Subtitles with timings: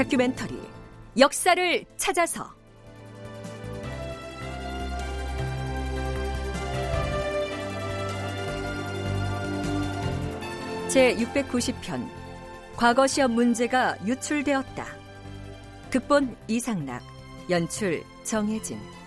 [0.00, 0.58] 다큐멘터리
[1.18, 2.50] 역사를 찾아서
[10.88, 12.08] 제 690편
[12.76, 14.86] 과거 시험 문제가 유출되었다.
[15.90, 17.02] 극본 이상락,
[17.50, 18.99] 연출 정혜진.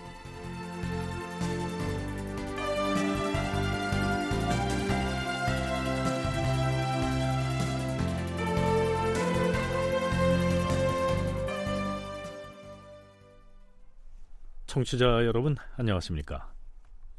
[14.73, 16.51] 청취자 여러분 안녕하십니까?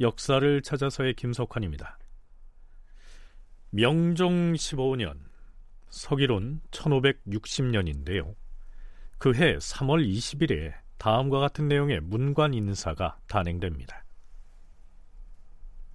[0.01, 2.01] 역사를 찾아서의 김석환입니다.
[3.71, 5.21] 명종 15년
[5.89, 8.35] 서기론 1560년인데요.
[9.19, 14.05] 그 해 3월 20일에 다음과 같은 내용의 문관 인사가 단행됩니다.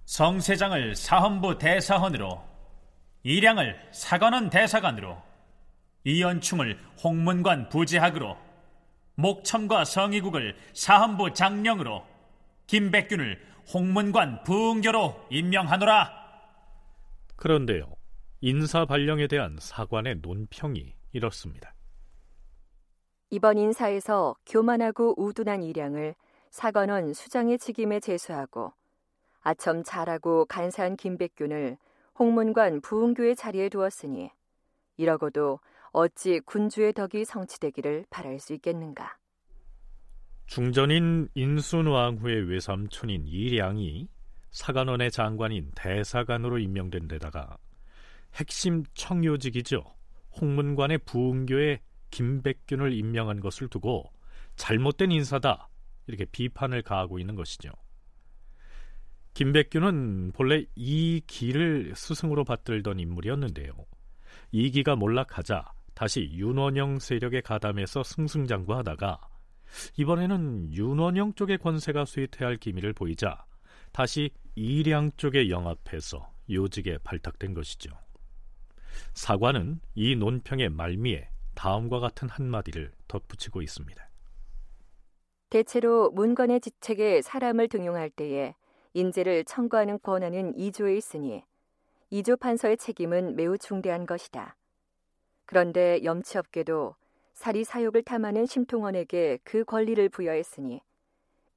[0.06, 2.42] 성세장을 사헌부 대사헌으로
[3.22, 5.22] 이량을 사관원 대사관으로
[6.04, 8.49] 이연충을 홍문관 부지학으로
[9.20, 12.04] 목첨과 성의국을 사헌부 장령으로
[12.66, 13.40] 김백균을
[13.72, 16.20] 홍문관 부흥교로 임명하노라.
[17.36, 17.94] 그런데요,
[18.40, 21.74] 인사 발령에 대한 사관의 논평이 이렇습니다.
[23.30, 26.14] 이번 인사에서 교만하고 우둔한 이량을
[26.50, 28.72] 사관원 수장의 직임에 제수하고
[29.40, 31.78] 아첨 잘하고 간사한 김백균을
[32.18, 34.30] 홍문관 부흥교의 자리에 두었으니
[34.96, 35.60] 이러고도
[35.92, 39.16] 어찌 군주의 덕이 성취되기를 바랄 수 있겠는가.
[40.46, 44.08] 중전인 인순왕후의 외삼촌인 이량이
[44.50, 47.56] 사관원의 장관인 대사관으로 임명된 데다가
[48.34, 49.84] 핵심 청요직이죠.
[50.40, 54.12] 홍문관의 부흥교에 김백균을 임명한 것을 두고
[54.56, 55.68] 잘못된 인사다
[56.06, 57.70] 이렇게 비판을 가하고 있는 것이죠.
[59.34, 63.72] 김백균은 본래 이기를 스승으로 받들던 인물이었는데요.
[64.50, 65.64] 이기가 몰락하자
[66.00, 69.20] 다시 윤원영 세력에 가담해서 승승장구하다가
[69.98, 73.44] 이번에는 윤원영 쪽의 권세가 쇠퇴할 할 기미를 보이자
[73.92, 77.90] 다시 이량 쪽에 영합해서 요직에 발탁된 것이죠.
[79.12, 84.02] 사관은 이 논평의 말미에 다음과 같은 한마디를 덧붙이고 있습니다.
[85.50, 88.54] 대체로 문관의 지책에 사람을 등용할 때에
[88.94, 91.44] 인재를 청구하는 권한은 이조에 있으니
[92.08, 94.56] 이조 판서의 책임은 매우 중대한 것이다.
[95.50, 96.94] 그런데 염치 없게도
[97.32, 100.80] 사리 사욕을 탐하는 심통원에게 그 권리를 부여했으니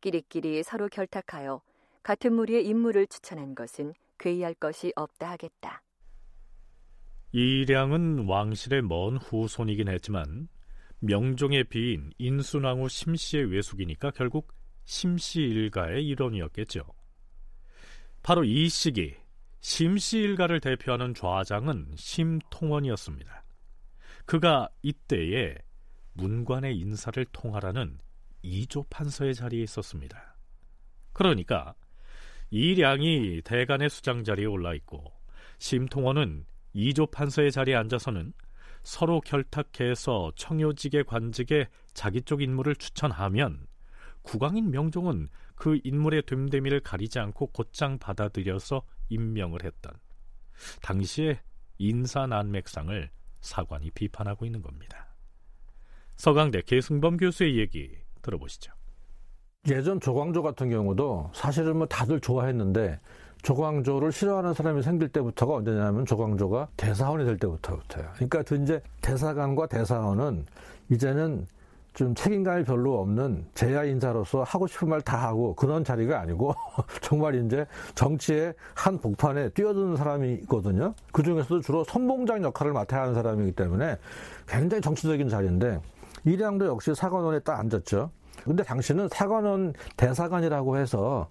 [0.02, 1.62] 끼리끼리 서로 결탁하여
[2.02, 5.84] 같은 무리의 인물을 추천한 것은 괴이할 것이 없다 하겠다.
[7.34, 10.48] 이량은 왕실의 먼 후손이긴 했지만
[10.98, 14.52] 명종의 비인 인순왕후 심씨의 외숙이니까 결국
[14.86, 16.81] 심씨 일가의 일원이었겠죠.
[18.24, 19.14] 바로 이 시기
[19.60, 23.43] 심씨 일가를 대표하는 좌장은 심통원이었습니다.
[24.25, 25.56] 그가 이때에
[26.13, 28.00] 문관의 인사를 통하라는
[28.41, 30.38] 이조 판서의 자리에 있었습니다.
[31.13, 31.75] 그러니까
[32.50, 35.12] 이량이 대간의 수장 자리에 올라 있고
[35.59, 38.33] 심통원은 이조 판서의 자리에 앉아서는
[38.83, 43.67] 서로 결탁해서 청요직의 관직에 자기 쪽 인물을 추천하면
[44.23, 49.94] 국왕인 명종은 그 인물의 됨됨이를 가리지 않고 곧장 받아들여서 임명을 했던
[50.81, 51.39] 당시의
[51.78, 53.09] 인사난맥상을
[53.44, 55.14] 사관이 비판하고 있는 겁니다.
[56.16, 58.74] 서강대 계승범 교수의 얘기 들어보시죠.
[59.68, 63.00] 예전 조광조 같은 경우도 사실은 뭐 다들 좋아했는데
[63.44, 68.12] 조광조를 싫어하는 사람이 생길 때부터가 언제냐면 조광조가 대사원이 될 때부터부터요.
[68.14, 70.46] 그러니까 그 이제 대사관과 대사원은
[70.90, 71.46] 이제는
[71.94, 76.54] 좀 책임감이 별로 없는 제야 인사로서 하고 싶은 말 다 하고 그런 자리가 아니고
[77.02, 80.94] 정말 이제 정치의 한 복판에 뛰어드는 사람이 있거든요.
[81.12, 83.98] 그 중에서도 주로 선봉장 역할을 맡아야 하는 사람이기 때문에
[84.48, 85.80] 굉장히 정치적인 자리인데
[86.26, 88.10] 이량도 역시 사관원에 딱 앉았죠.
[88.44, 91.28] 근데 당신은 사관원 대사관이라고 해서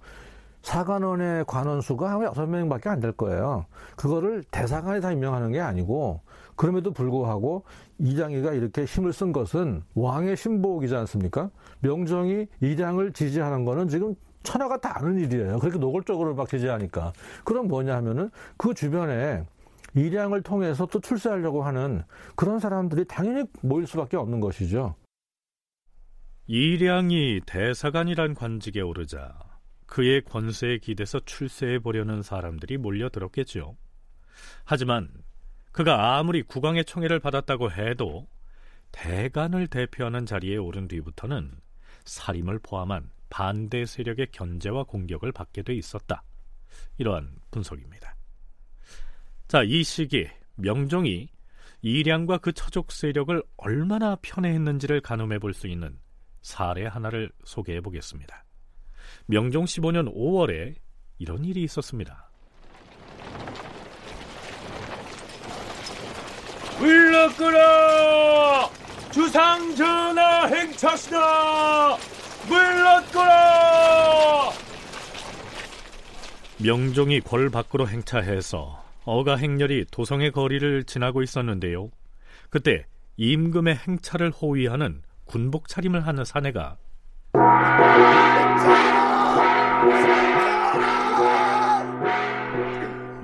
[0.62, 3.66] 사관원의 관원수가 한 여섯 명밖에 안 될 거예요.
[3.96, 6.20] 그거를 대사관이 다 임명하는 게 아니고
[6.54, 7.64] 그럼에도 불구하고
[8.02, 11.50] 이장이가 이렇게 힘을 쓴 것은 왕의 신복이지 않습니까?
[11.80, 15.60] 명정이 이장을 지지하는 거는 지금 천하가 다 아는 일이에요.
[15.60, 17.12] 그렇게 노골적으로 막 지지하니까.
[17.44, 19.44] 그럼 뭐냐 하면은 그 주변에
[19.94, 22.02] 이량을 통해서 또 출세하려고 하는
[22.34, 24.96] 그런 사람들이 당연히 모일 수밖에 없는 것이죠.
[26.48, 29.32] 이량이 대사관이란 관직에 오르자
[29.86, 33.76] 그의 권세에 기대서 출세해 보려는 사람들이 몰려들었겠죠.
[34.64, 35.08] 하지만
[35.72, 38.28] 그가 아무리 국왕의 총애를 받았다고 해도
[38.92, 41.50] 대간을 대표하는 자리에 오른 뒤부터는
[42.04, 46.22] 살림을 포함한 반대 세력의 견제와 공격을 받게 돼 있었다.
[46.98, 48.14] 이러한 분석입니다.
[49.48, 51.28] 자, 이 시기 명종이
[51.80, 55.98] 이량과 그 처족 세력을 얼마나 편애했는지를 가늠해 볼 수 있는
[56.42, 58.44] 사례 하나를 소개해 보겠습니다.
[59.26, 60.74] 명종 15년 5월에
[61.18, 62.31] 이런 일이 있었습니다.
[66.78, 68.68] 물러거라!
[69.10, 71.96] 주상전하 행차시다!
[72.48, 74.50] 물러거라!
[76.58, 81.90] 명종이 궐 밖으로 행차해서 어가 행렬이 도성의 거리를 지나고 있었는데요.
[82.50, 82.86] 그때
[83.16, 86.76] 임금의 행차를 호위하는 군복 차림을 하는 사내가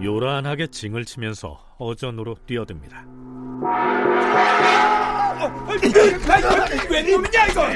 [0.02, 3.04] 요란하게 징을 치면서 어전으로 뛰어듭니다.
[6.90, 7.68] 웬놈이냐 이거!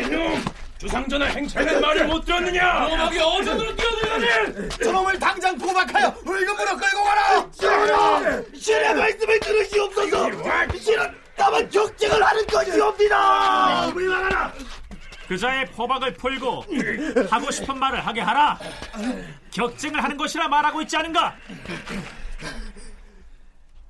[0.78, 2.88] 주상전하 행차는 말을 못 들었느냐!
[2.88, 4.68] 음악이 어전으로 뛰어들다니!
[4.82, 7.50] 저놈을 당장 포박하여 물금으로 끌고 가라!
[7.52, 8.42] 전하!
[8.54, 10.30] 신의 말씀을 들으시옵소서!
[10.78, 13.90] 신은 다만 격쟁을 하는 것이옵니다!
[13.92, 14.52] 물러가라!
[15.28, 16.64] 그자의 포박을 풀고
[17.30, 18.58] 하고 싶은 말을 하게 하라.
[19.50, 21.36] 격쟁을 하는 것이라 말하고 있지 않은가?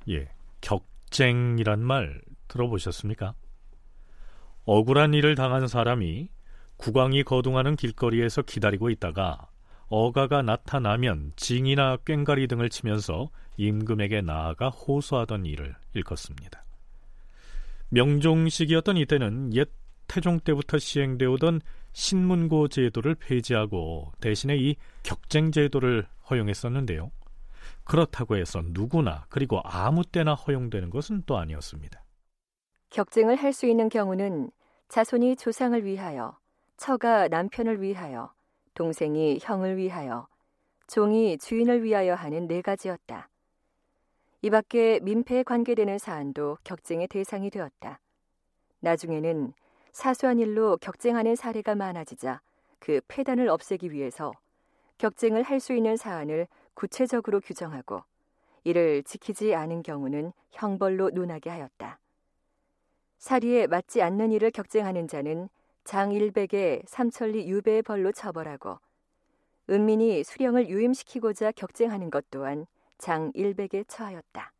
[0.09, 0.29] 예,
[0.61, 3.35] 격 쟁이란 말 들어보셨습니까?
[4.65, 6.29] 억울한 일을 당한 사람이
[6.77, 9.49] 국왕이 거둥하는 길거리에서 기다리고 있다가
[9.89, 16.65] 어가가 나타나면 징이나 꽹가리 등을 치면서 임금에게 나아가 호소하던 일을 일컫습니다.
[17.91, 19.69] 명종식이었던 이때는 옛
[20.09, 21.61] 태종 때부터 시행되어 오던
[21.93, 27.11] 신문고 제도를 폐지하고 대신에 이 격쟁 제도를 허용했었는데요.
[27.85, 32.03] 그렇다고 해서 누구나 그리고 아무 때나 허용되는 것은 또 아니었습니다.
[32.91, 34.51] 격쟁을 할 수 있는 경우는
[34.89, 36.39] 자손이 조상을 위하여,
[36.77, 38.33] 처가 남편을 위하여,
[38.75, 40.29] 동생이 형을 위하여,
[40.87, 43.31] 종이 주인을 위하여 하는 네 가지였다.
[44.43, 48.01] 이 밖에 민폐에 관계되는 사안도 격쟁의 대상이 되었다.
[48.81, 49.55] 나중에는
[49.93, 52.41] 사소한 일로 격쟁하는 사례가 많아지자
[52.79, 54.33] 그 폐단을 없애기 위해서
[54.99, 58.03] 격쟁을 할 수 있는 사안을 구체적으로 규정하고
[58.65, 61.99] 이를 지키지 않은 경우는 형벌로 논하게 하였다.
[63.19, 65.49] 사리에 맞지 않는 일을 격쟁하는 자는
[65.85, 68.79] 장일백의 삼천리 유배의 벌로 처벌하고
[69.71, 72.67] 은민이 수령을 유임시키고자 격쟁하는 것 또한
[72.99, 74.53] 장일백에 처하였다.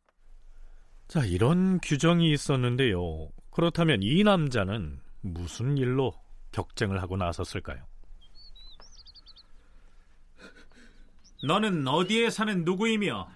[1.07, 3.29] 자, 이런 규정이 있었는데요.
[3.51, 6.13] 그렇다면 이 남자는 무슨 일로
[6.51, 7.85] 격쟁을 하고 나섰을까요?
[11.43, 13.27] 너는 어디에 사는 누구이며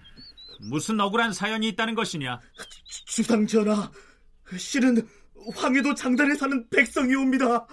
[0.60, 2.40] 무슨 억울한 사연이 있다는 것이냐?
[3.06, 3.90] 주상 전하,
[4.56, 5.06] 실은
[5.54, 7.66] 황해도 장단에 사는 백성이옵니다.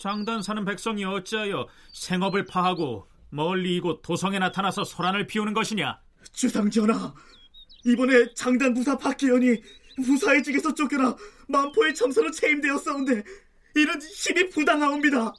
[0.00, 5.98] 장단 사는 백성이 어찌하여 생업을 파하고 멀리 이곳 도성에 나타나서 소란을 피우는 것이냐?
[6.32, 7.12] 주상 전하,
[7.84, 9.60] 이번에 장단 부사 박기현이
[9.98, 11.16] 무사의 직에서 쫓겨나
[11.48, 13.24] 만포의 참사로 체임되었사온데
[13.76, 15.34] 이는 신이 부당하옵니다.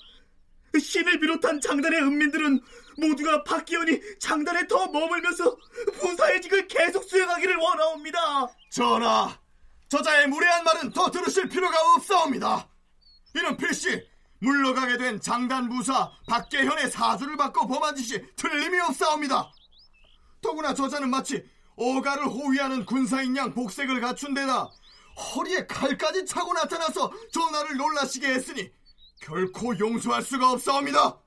[0.78, 2.62] 신을 비롯한 장단의 은민들은
[2.98, 5.56] 모두가 박기현이 장단에 더 머물면서
[6.00, 8.48] 부사의 직을 계속 수행하기를 원하옵니다.
[8.72, 9.40] 전하,
[9.88, 12.70] 저자의 무례한 말은 더 들으실 필요가 없사옵니다.
[13.36, 14.04] 이는 필시
[14.40, 19.52] 물러가게 된 장단 부사 박계현의 사주를 받고 범한 짓이 틀림이 없사옵니다.
[20.42, 21.44] 더구나 저자는 마치
[21.76, 24.70] 어가를 호위하는 군사인 양 복색을 갖춘 데다
[25.20, 28.72] 허리에 칼까지 차고 나타나서 전하를 놀라시게 했으니
[29.20, 31.20] 결코 용서할 수가 없사옵니다.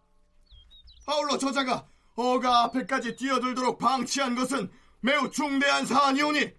[1.06, 4.70] 아울러 저자가 어가 앞에까지 뛰어들도록 방치한 것은
[5.00, 6.52] 매우 중대한 사안이오니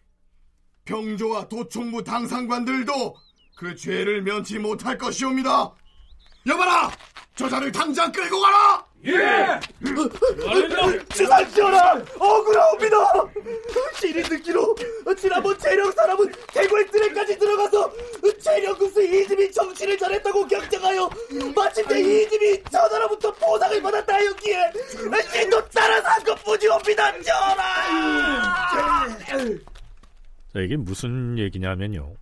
[0.85, 3.15] 병조와 도총부 당상관들도
[3.55, 5.73] 그 죄를 면치 못할 것이옵니다.
[6.45, 6.91] 여봐라!
[7.35, 8.85] 저자를 당장 끌고 가라!
[9.05, 9.59] 예!
[11.13, 12.01] 주상전하!
[12.17, 12.97] 억울하옵니다!
[13.95, 14.75] 신이 듣기로
[15.17, 17.91] 지난번 재령 사람은 대궐 뜰에까지 들어가서
[18.39, 21.09] 재령 군수 이집이 정치를 잘했다고 경쟁하여
[21.53, 24.71] 마침내 이집이 전하로부터 보상을 받았다 하였기에
[25.33, 29.07] 신도 따라서 한 것뿐이옵니다 전하!
[30.53, 32.13] 자, 이게 무슨 얘기냐면요.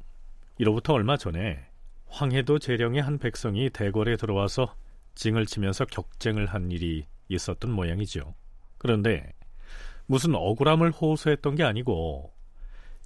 [0.58, 1.60] 이로부터 얼마 전에
[2.08, 4.74] 황해도 재령의 한 백성이 대궐에 들어와서
[5.16, 8.34] 징을 치면서 격쟁을 한 일이 있었던 모양이죠.
[8.78, 9.34] 그런데
[10.06, 12.34] 무슨 억울함을 호소했던 게 아니고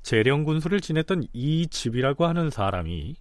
[0.01, 3.15] 재령 군수를 지냈던 이 집이라고 하는 사람이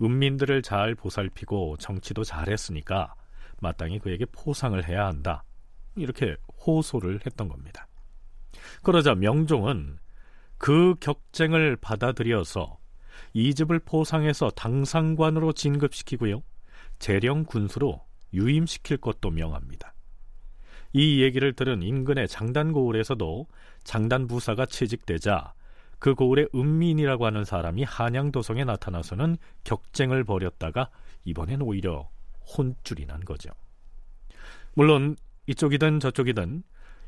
[0.00, 3.14] 은민들을 잘 보살피고 정치도 잘했으니까
[3.60, 5.44] 마땅히 그에게 포상을 해야 한다.
[5.94, 6.36] 이렇게
[6.66, 7.86] 호소를 했던 겁니다.
[8.82, 9.98] 그러자 명종은
[10.58, 12.78] 그 격쟁을 받아들여서
[13.34, 16.42] 이 집을 포상해서 당상관으로 진급시키고요.
[16.98, 19.94] 재령 군수로 유임시킬 것도 명합니다.
[20.92, 23.46] 이 얘기를 들은 인근의 장단 고을에서도
[23.84, 25.54] 장단 부사가 채직되자
[25.98, 30.90] 그 고을의 은민이라고 하는 사람이 한양도성에 나타나서는 격쟁을 벌였다가
[31.24, 32.10] 이번엔 오히려
[32.56, 33.50] 혼쭐이 난 거죠.
[34.74, 36.62] 물론 이쪽이든 저쪽이든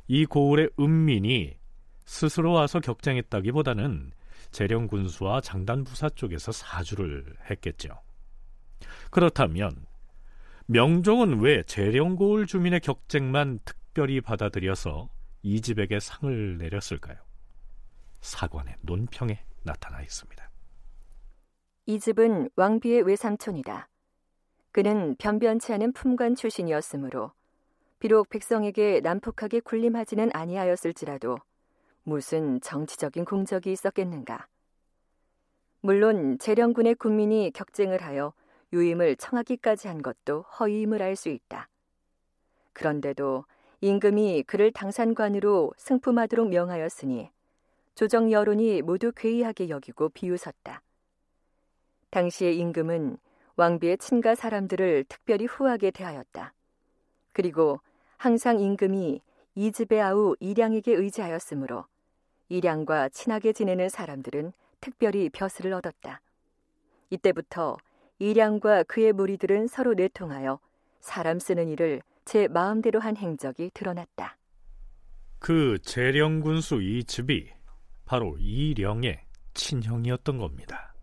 [0.08, 1.56] 이 고을의 은민이
[2.04, 4.12] 스스로 와서 격쟁했다기보다는
[4.50, 7.88] 재령 군수와 장단 부사 쪽에서 사주를 했겠죠.
[9.10, 9.74] 그렇다면
[10.66, 15.10] 명종은 왜 재령고을 주민의 격쟁만 특별히 받아들여서
[15.42, 17.18] 이 집에게 상을 내렸을까요?
[18.22, 20.50] 사관의 논평에 나타나 있습니다.
[21.84, 23.90] 이 집은 왕비의 외삼촌이다.
[24.72, 27.32] 그는 변변치 않은 품관 출신이었으므로
[27.98, 31.38] 비록 백성에게 난폭하게 군림하지는 아니하였을지라도
[32.04, 34.48] 무슨 정치적인 공적이 있었겠는가.
[35.82, 38.32] 물론 재령군의 군민이 격쟁을 하여
[38.74, 41.68] 유임을 청하기까지 한 것도 허위임을 알 수 있다.
[42.72, 43.44] 그런데도
[43.80, 47.30] 임금이 그를 당산관으로 승품하도록 명하였으니
[47.94, 50.82] 조정 여론이 모두 괴이하게 여기고 비웃었다.
[52.10, 53.16] 당시의 임금은
[53.56, 56.52] 왕비의 친가 사람들을 특별히 후하게 대하였다.
[57.32, 57.80] 그리고
[58.16, 59.20] 항상 임금이
[59.54, 61.86] 이 집의 아우 이량에게 의지하였으므로
[62.48, 66.20] 이량과 친하게 지내는 사람들은 특별히 벼슬을 얻었다.
[67.10, 67.76] 이때부터
[68.18, 70.58] 이량과 그의 무리들은 서로 내통하여
[71.00, 74.36] 사람 쓰는 일을 제 마음대로 한 행적이 드러났다.
[75.38, 77.50] 그 재령 군수 이 집이
[78.06, 79.20] 바로 이령의
[79.52, 80.94] 친형이었던 겁니다.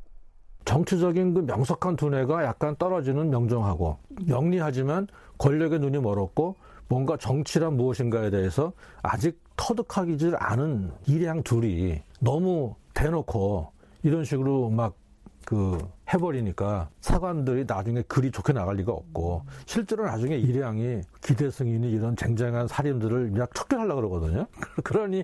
[0.65, 6.55] 정치적인 그 명석한 두뇌가 약간 떨어지는 명정하고 영리하지만 권력의 눈이 멀었고
[6.87, 13.71] 뭔가 정치란 무엇인가에 대해서 아직 터득하기질 않은 이량 둘이 너무 대놓고
[14.03, 14.95] 이런 식으로 막
[15.45, 15.77] 그
[16.13, 22.67] 해버리니까 사관들이 나중에 글이 좋게 나갈 리가 없고 실제로 나중에 이량이 기대 승인이 이런 쟁쟁한
[22.67, 24.47] 살인들을 그냥 척결하려고 그러거든요.
[24.83, 25.23] 그러니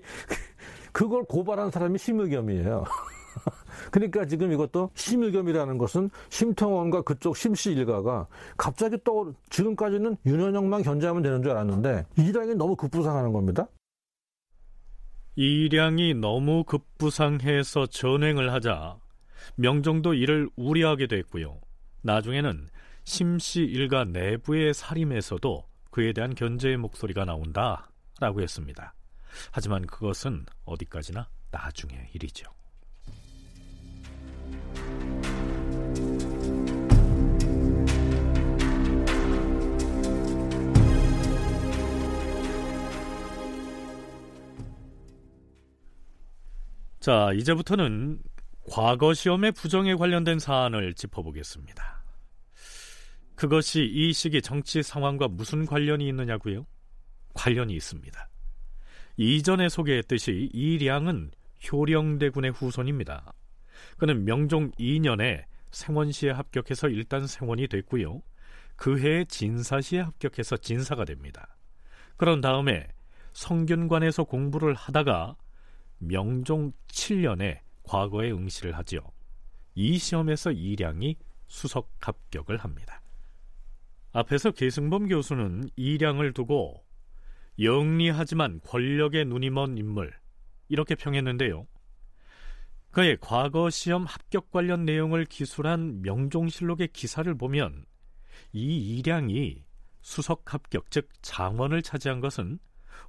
[0.91, 2.83] 그걸 고발한 사람이 심의겸이에요.
[3.91, 11.41] 그러니까 지금 이것도 심의겸이라는 것은 심통원과 그쪽 심씨 일가가 갑자기 또 지금까지는 윤현영만 견제하면 되는
[11.41, 13.67] 줄 알았는데 이량이 너무 급부상하는 겁니다.
[15.35, 18.97] 이량이 너무 급부상해서 전횡을 하자
[19.55, 21.59] 명정도 이를 우려하게 됐고요.
[22.01, 22.67] 나중에는
[23.03, 27.89] 심씨 일가 내부의 살림에서도 그에 대한 견제의 목소리가 나온다
[28.19, 28.93] 라고 했습니다.
[29.51, 32.51] 하지만 그것은 어디까지나 나중의 일이죠.
[46.99, 48.19] 자, 이제부터는
[48.69, 52.03] 과거 시험의 부정에 관련된 사안을 짚어보겠습니다.
[53.35, 56.65] 그것이 이 시기 정치 상황과 무슨 관련이 있느냐고요?
[57.33, 58.29] 관련이 있습니다.
[59.17, 61.31] 이전에 소개했듯이 이량은
[61.71, 63.33] 효령대군의 후손입니다.
[63.97, 68.21] 그는 명종 2년에 생원시에 합격해서 일단 생원이 됐고요.
[68.75, 71.57] 그 해에 진사시에 합격해서 진사가 됩니다.
[72.15, 72.87] 그런 다음에
[73.33, 75.35] 성균관에서 공부를 하다가
[75.99, 79.01] 명종 7년에 과거에 응시를 하지요.
[79.75, 81.17] 이 시험에서 이량이
[81.47, 83.01] 수석 합격을 합니다.
[84.11, 86.83] 앞에서 계승범 교수는 이량을 두고
[87.59, 90.13] 영리하지만 권력에 눈이 먼 인물
[90.69, 91.67] 이렇게 평했는데요.
[92.91, 97.85] 그의 과거 시험 합격 관련 내용을 기술한 명종실록의 기사를 보면
[98.53, 99.63] 이 이량이
[100.01, 102.59] 수석 합격 즉 장원을 차지한 것은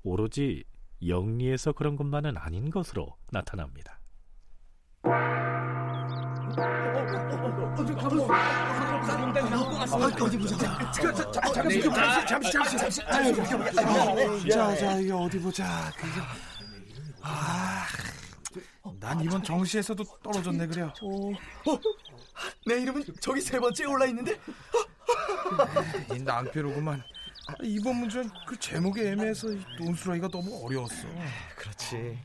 [0.03, 0.65] 오로지
[1.07, 3.98] 영리에서 그런 것만은 아닌 것으로 나타납니다.
[10.21, 10.85] 어디 보자.
[10.93, 11.81] 잠시
[12.27, 13.01] 잠시 잠시 잠시.
[14.51, 15.93] 자, 자, 이거 어디 보자.
[17.21, 17.87] 아,
[19.01, 20.93] 난 이번 정시에서도 떨어졌네 그래요.
[21.03, 21.79] 어,
[22.67, 24.39] 내 이름은 저기 세 번째 올라 있는데.
[26.15, 27.03] 이 낭패로구만.
[27.63, 31.07] 이번 문제는 그 제목이 애매해서 논술하기가 너무 어려웠어.
[31.57, 32.19] 그렇지.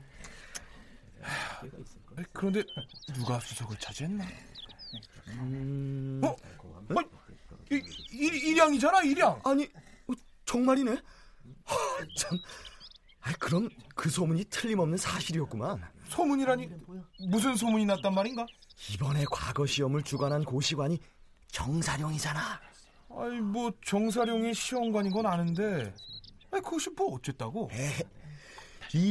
[2.32, 2.64] 그런데
[3.14, 4.26] 누가 수석을 차지했나?
[5.30, 6.22] 음...
[6.24, 6.28] 어?
[6.30, 6.36] 어?
[7.72, 9.40] 이, 이, 일량이잖아 일량.
[9.44, 9.64] 아니
[10.08, 10.14] 어,
[10.46, 10.92] 정말이네.
[11.66, 11.76] 하,
[12.18, 12.38] 참.
[13.22, 15.82] 아, 그럼 그 소문이 틀림없는 사실이었구만.
[16.10, 16.70] 소문이라니
[17.30, 18.46] 무슨 소문이 났단 말인가?
[18.94, 21.00] 이번에 과거 시험을 주관한 고시관이
[21.48, 22.62] 정사령이잖아.
[23.16, 25.94] 아이 뭐 정사령이 시험관인 건 아는데
[26.52, 27.70] 아이 그것이 뭐 어쨌다고?
[27.72, 28.04] 에이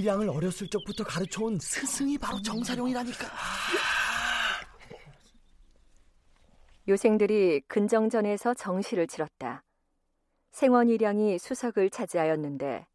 [0.04, 3.26] 량을 어렸을 적부터 가르쳐온 스승이 바로 정사령이라니까.
[6.86, 9.64] 요생들이 근정전에서 정시를 치렀다.
[10.52, 12.86] 생원 이량이 수석을 차지하였는데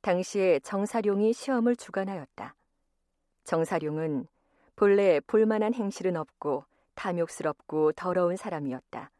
[0.00, 2.54] 당시에 정사룡이 시험을 주관하였다.
[3.44, 4.26] 정사룡은
[4.76, 9.10] 본래 볼만한 행실은 없고 탐욕스럽고 더러운 사람이었다.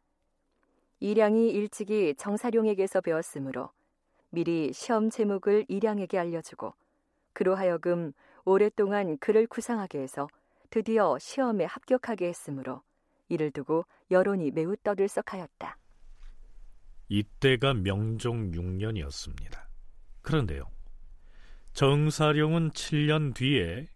[1.00, 3.70] 이량이 일찍이 정사룡에게서 배웠으므로
[4.30, 6.72] 미리 시험 제목을 이량에게 알려주고
[7.32, 8.12] 그로 하여금
[8.44, 10.28] 오랫동안 그를 구상하게 해서
[10.70, 12.82] 드디어 시험에 합격하게 했으므로
[13.28, 15.76] 이를 두고 여론이 매우 떠들썩하였다.
[17.08, 19.60] 이때가 명종 6년이었습니다.
[20.22, 20.70] 그런데요.
[21.72, 23.88] 정사룡은 7년 뒤에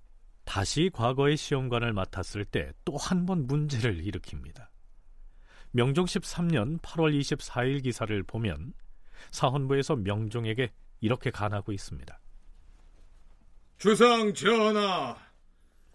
[0.45, 4.69] 다시 과거의 시험관을 맡았을 때 또 한 번 문제를 일으킵니다.
[5.73, 8.75] 명종 13년 8월 24일 기사를 보면
[9.31, 12.21] 사헌부에서 명종에게 이렇게 간하고 있습니다.
[13.79, 15.17] 주상 전하,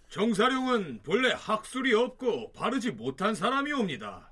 [0.10, 4.32] 정사룡은 본래 학술이 없고 바르지 못한 사람이옵니다.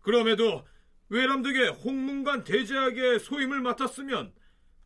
[0.00, 0.66] 그럼에도
[1.08, 4.34] 외람되게 홍문관 대제학의 소임을 맡았으면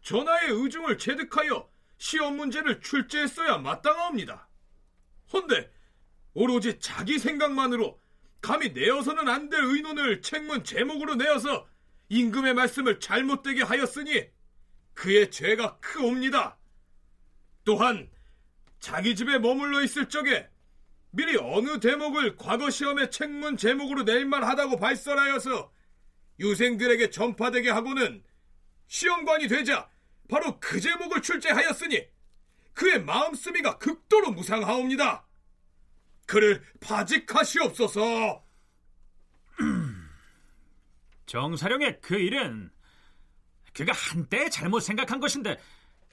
[0.02, 1.68] 전하의 의중을 체득하여
[1.98, 4.48] 시험 문제를 출제했어야 마땅하옵니다.
[5.32, 5.72] 헌데
[6.34, 8.00] 오로지 자기 생각만으로
[8.40, 11.68] 감히 내어서는 안 될 의논을 책문 제목으로 내어서
[12.08, 14.28] 임금의 말씀을 잘못되게 하였으니
[14.94, 16.56] 그의 죄가 크옵니다.
[17.70, 18.10] 또한
[18.80, 20.50] 자기 집에 머물러 있을 적에
[21.12, 25.72] 미리 어느 대목을 과거 시험의 책문 제목으로 낼만 하다고 발설하여서
[26.40, 28.24] 유생들에게 전파되게 하고는
[28.88, 29.88] 시험관이 되자
[30.28, 32.08] 바로 그 제목을 출제하였으니
[32.72, 35.28] 그의 마음쓰미가 극도로 무상하옵니다.
[36.26, 38.44] 그를 파직하시옵소서.
[41.26, 42.72] 정사령의 그 일은
[43.72, 45.56] 그가 한때 잘못 생각한 것인데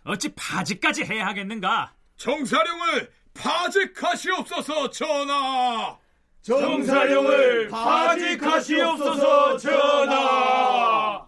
[0.08, 1.94] 어찌 파직까지 해야 하겠는가?
[2.16, 5.98] 정사령을 파직하시옵소서 전하.
[6.42, 11.28] 정사령을 파직하시옵소서 전하.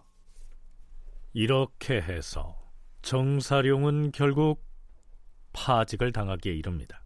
[1.32, 2.56] 이렇게 해서
[3.02, 4.64] 정사룡은 결국
[5.52, 7.02] 파직을 당하기에 이릅니다.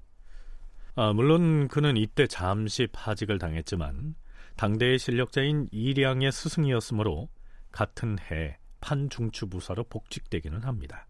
[0.96, 4.14] 아, 물론 그는 이때 잠시 파직을 당했지만
[4.56, 7.28] 당대의 실력자인 이량의 스승이었으므로
[7.72, 11.06] 같은 해 판중추 부사로 복직되기는 합니다.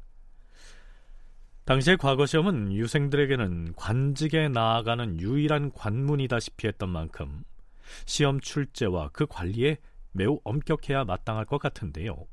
[1.64, 7.42] 당시의 과거 시험은 유생들에게는 관직에 나아가는 유일한 관문이다시피 했던 만큼
[8.04, 9.78] 시험 출제와 그 관리에
[10.12, 12.26] 매우 엄격해야 마땅할 것 같은데요.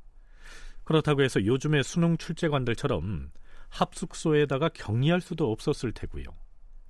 [0.83, 3.31] 그렇다고 해서 요즘의 수능 출제관들처럼
[3.69, 6.25] 합숙소에다가 격리할 수도 없었을 테고요.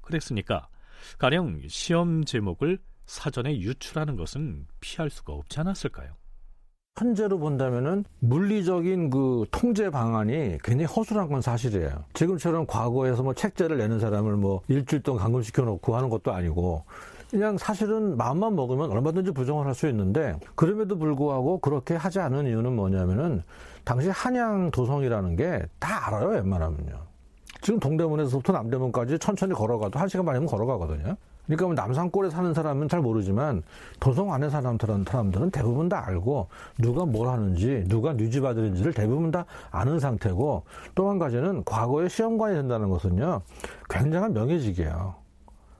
[0.01, 0.67] 그랬으니까
[1.19, 6.15] 가령 시험 제목을 사전에 유출하는 것은 피할 수가 없지 않았을까요?
[6.97, 12.03] 현재로 본다면은 물리적인 그 통제 방안이 굉장히 허술한 건 사실이에요.
[12.13, 16.83] 지금처럼 과거에서 뭐 책제를 내는 사람을 뭐 일주일 동안 감금시켜 놓고 하는 것도 아니고
[17.29, 22.75] 그냥 사실은 마음만 먹으면 얼마든지 부정을 할 수 있는데 그럼에도 불구하고 그렇게 하지 않은 이유는
[22.75, 23.41] 뭐냐면은
[23.85, 26.99] 당시 한양 도성이라는 게 다 알아요 웬만하면요.
[27.61, 31.15] 지금 동대문에서부터 남대문까지 천천히 걸어가도 한 시간 반이면 걸어가거든요.
[31.45, 33.61] 그러니까 뭐 남산골에 사는 사람은 잘 모르지만
[33.99, 36.47] 도성 안에 사는 사람들은 대부분 다 알고
[36.79, 40.63] 누가 뭘 하는지 누가 뉴집 아들인지를 대부분 다 아는 상태고
[40.95, 43.41] 또 한 가지는 과거에 시험관이 된다는 것은요
[43.89, 45.15] 굉장한 명예직이에요.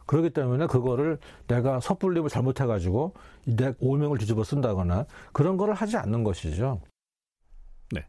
[0.06, 3.13] 그렇기 때문에 그거를 내가 섣불림을 잘못해가지고
[3.45, 6.82] 내 오명을 뒤집어 쓴다거나 그런 거를 하지 않는 것이죠.
[7.91, 8.06] 네.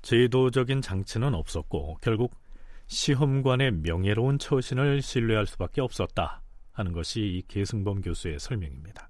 [0.00, 2.32] 제도적인 장치는 없었고 결국
[2.86, 6.40] 시험관의 명예로운 처신을 신뢰할 수밖에 없었다
[6.76, 9.08] 하는 것이 이 계승범 교수의 설명입니다.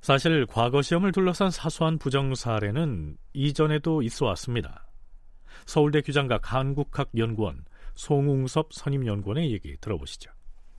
[0.00, 4.86] 사실 과거 시험을 둘러싼 사소한 부정 사례는 이전에도 있어 왔습니다.
[5.66, 7.64] 서울대 규장과 한국학연구원
[7.94, 10.30] 송웅섭 선임연구원의 얘기 들어보시죠.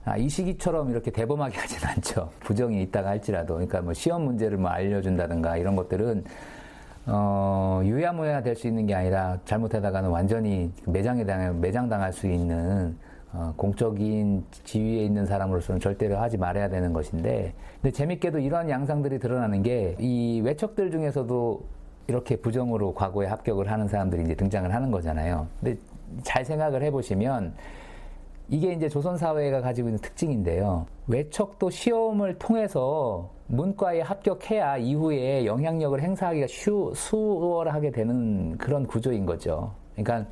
[0.04, 2.32] 아, 이 시기처럼 이렇게 대범하게 하진 않죠.
[2.40, 3.54] 부정이 있다가 할지라도.
[3.54, 6.24] 그러니까 뭐 시험 문제를 뭐 알려준다든가 이런 것들은
[7.06, 12.96] 어, 유야무야 될 수 있는 게 아니라 잘못하다가는 완전히 매장에 당해, 매장당할 수 있는
[13.32, 19.62] 어, 공적인 지위에 있는 사람으로서는 절대로 하지 말아야 되는 것인데, 근데 재밌게도 이러한 양상들이 드러나는
[19.62, 21.60] 게 이 외척들 중에서도
[22.06, 25.46] 이렇게 부정으로 과거에 합격을 하는 사람들이 이제 등장을 하는 거잖아요.
[25.60, 25.78] 근데
[26.22, 27.54] 잘 생각을 해보시면
[28.48, 30.86] 이게 이제 조선 사회가 가지고 있는 특징인데요.
[31.06, 39.72] 외척도 시험을 통해서 문과에 합격해야 이후에 영향력을 행사하기가 쉬, 수월하게 되는 그런 구조인 거죠.
[39.94, 40.30] 그러니까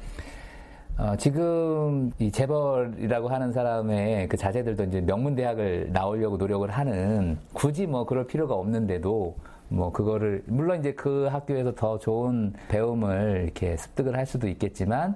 [0.98, 8.06] 어, 지금 이 재벌이라고 하는 사람의 그 자제들도 이제 명문대학을 나오려고 노력을 하는 굳이 뭐
[8.06, 9.36] 그럴 필요가 없는데도
[9.68, 15.14] 뭐 그거를 물론 이제 그 학교에서 더 좋은 배움을 이렇게 습득을 할 수도 있겠지만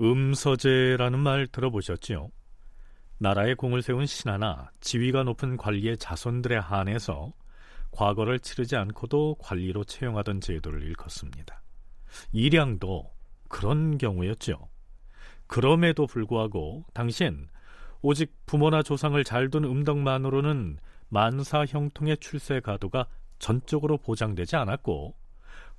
[0.00, 2.30] 음서제라는 말 들어보셨지요?
[3.18, 7.32] 나라에 공을 세운 신하나 지위가 높은 관리의 자손들에 한해서
[7.90, 11.60] 과거를 치르지 않고도 관리로 채용하던 제도를 일컫습니다.
[12.32, 13.17] 이량도
[13.48, 14.68] 그런 경우였죠.
[15.46, 17.48] 그럼에도 불구하고 당시엔
[18.02, 23.06] 오직 부모나 조상을 잘 둔 음덕만으로는 만사 형통의 출세 가도가
[23.38, 25.14] 전적으로 보장되지 않았고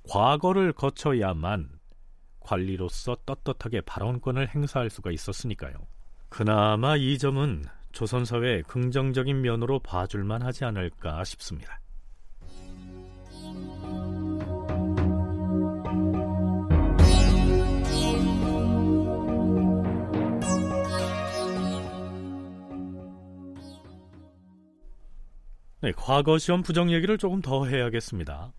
[0.08, 1.70] 과거를 거쳐야만
[2.40, 5.74] 관리로서 떳떳하게 발언권을 행사할 수가 있었으니까요.
[6.28, 11.80] 그나마 이 점은 조선 사회의 긍정적인 면으로 봐줄만 하지 않을까 싶습니다.
[25.90, 28.52] 네, 과거 시험 부정 얘기를 조금 더 해야겠습니다.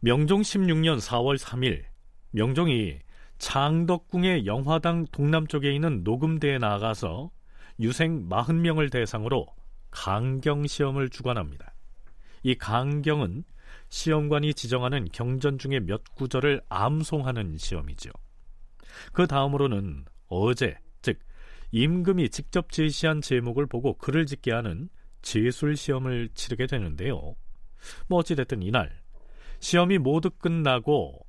[0.00, 1.84] 명종 16년 4월 3일,
[2.32, 2.98] 명종이
[3.38, 7.30] 창덕궁의 영화당 동남쪽에 있는 녹음대에 나가서
[7.78, 9.46] 유생 40명을 대상으로
[9.92, 11.72] 강경 시험을 주관합니다.
[12.42, 13.44] 이 강경은
[13.88, 18.10] 시험관이 지정하는 경전 중에 몇 구절을 암송하는 시험이죠.
[19.12, 21.20] 그 다음으로는 어제, 즉
[21.70, 24.88] 임금이 직접 제시한 제목을 보고 글을 짓게 하는
[25.26, 27.34] 제술 시험을 치르게 되는데요.
[28.06, 29.02] 뭐 어찌됐든 이날
[29.58, 31.26] 시험이 모두 끝나고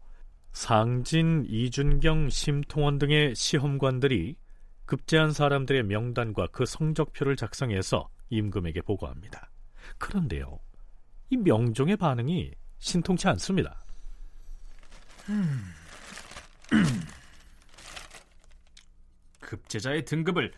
[0.51, 4.35] 상진, 이준경, 심통원 등의 시험관들이
[4.85, 9.49] 급제한 사람들의 명단과 그 성적표를 작성해서 임금에게 보고합니다.
[9.97, 10.59] 그런데요,
[11.31, 13.83] 이 명종의 반응이 신통치 않습니다.
[19.41, 20.53] 급제자의 등급을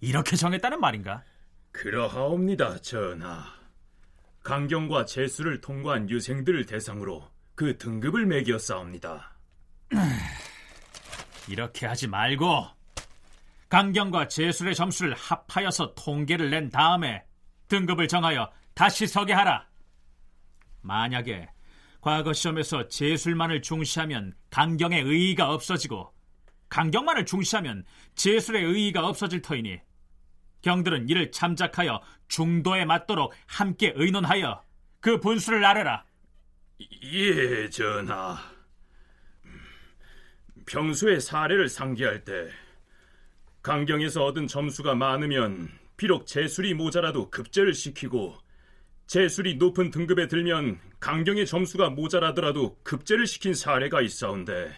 [0.00, 1.22] 이렇게 정했다는 말인가?
[1.72, 3.44] 그러하옵니다, 전하.
[4.42, 9.36] 강경과 재수를 통과한 유생들을 대상으로 그 등급을 매겼사옵니다.
[11.48, 12.66] 이렇게 하지 말고
[13.68, 17.24] 강경과 재술의 점수를 합하여서 통계를 낸 다음에
[17.68, 19.66] 등급을 정하여 다시 서게 하라.
[20.82, 21.48] 만약에
[22.00, 26.12] 과거 시험에서 재술만을 중시하면 강경의 의의가 없어지고
[26.68, 29.80] 강경만을 중시하면 재술의 의의가 없어질 터이니
[30.62, 34.62] 경들은 이를 참작하여 중도에 맞도록 함께 의논하여
[35.00, 36.04] 그 분수를 아뢰라.
[37.02, 38.38] 예, 전하.
[40.66, 42.48] 평소에 사례를 상기할 때
[43.62, 48.36] 강경에서 얻은 점수가 많으면 비록 재술이 모자라도 급제를 시키고
[49.06, 54.72] 재술이 높은 등급에 들면 강경의 점수가 모자라더라도 급제를 시킨 사례가 있어온데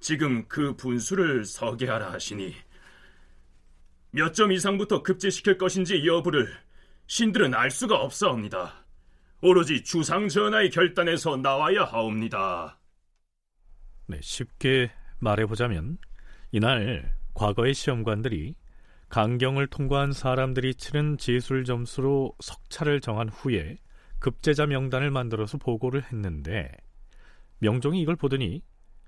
[0.00, 2.54] 지금 그 분수를 서게하라 하시니
[4.10, 6.48] 몇 점 이상부터 급제시킬 것인지 여부를
[7.06, 8.86] 신들은 알 수가 없사옵니다.
[9.42, 12.78] 오로지 주상 전하의 결단에서 나와야 하옵니다.
[14.06, 15.98] 네, 쉽게 말해보자면
[16.52, 18.54] 이날 과거의 시험관들이
[19.08, 23.76] 강경을 통과한 사람들이 치른 지술 점수로 석차를 정한 후에
[24.18, 26.70] 급제자 명단을 만들어서 보고를 했는데
[27.58, 28.62] 명종이 이걸 보더니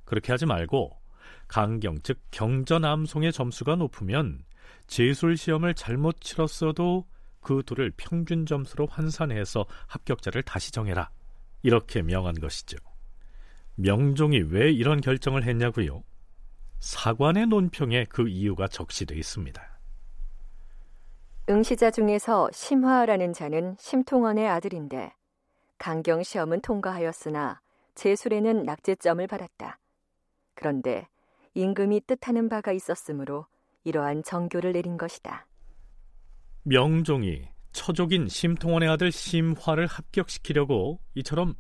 [0.05, 0.97] 그렇게 하지 말고
[1.49, 4.45] 강경 즉 경전암송의 점수가 높으면
[4.89, 7.07] 제술 시험을 잘못 치렀어도
[7.41, 11.11] 그 둘을 평균 점수로 환산해서 합격자를 다시 정해라
[11.63, 12.77] 이렇게 명한 것이죠.
[13.77, 16.03] 명종이 왜 이런 결정을 했냐고요?
[16.81, 19.79] 사관의 논평에 그 이유가 적시되어 있습니다.
[21.51, 25.13] 응시자 중에서 심화라는 자는 심통원의 아들인데
[25.79, 27.61] 강경 시험은 통과하였으나
[27.95, 29.79] 제술에는 낙제점을 받았다.
[30.55, 31.09] 그런데
[31.55, 33.47] 임금이 뜻하는 바가 있었으므로
[33.89, 35.47] 이러한 정교를 내린 것이다.
[36.63, 41.55] 명종이 처족인 심통원의 아들 심화를 합격시키려고 이처럼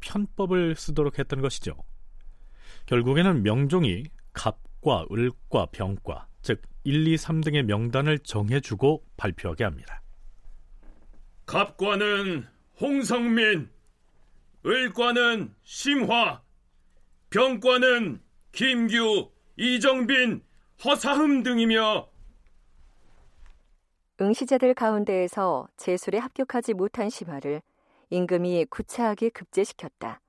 [0.00, 1.76] 편법을 쓰도록 했던 것이죠.
[2.86, 10.02] 결국에는 명종이 갑과 을과 병과 즉 1, 2, 3등의 명단을 정해주고 발표하게 합니다.
[11.46, 12.46] 갑과는
[12.80, 13.70] 홍성민,
[14.66, 16.42] 을과는 심화,
[17.30, 18.20] 병과는
[18.52, 20.42] 김규, 이정빈,
[20.82, 22.08] 허사흠 등이며
[24.20, 27.62] 응시자들 가운데에서 제술에 합격하지 못한 심화를
[28.10, 30.20] 임금이 구차하게 급제시켰다.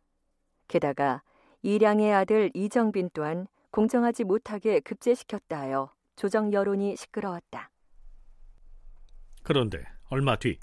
[0.68, 1.22] 게다가
[1.62, 7.70] 이량의 아들 이정빈 또한 공정하지 못하게 급제시켰다 하여 조정 여론이 시끄러웠다.
[9.44, 10.58] 그런데 얼마 뒤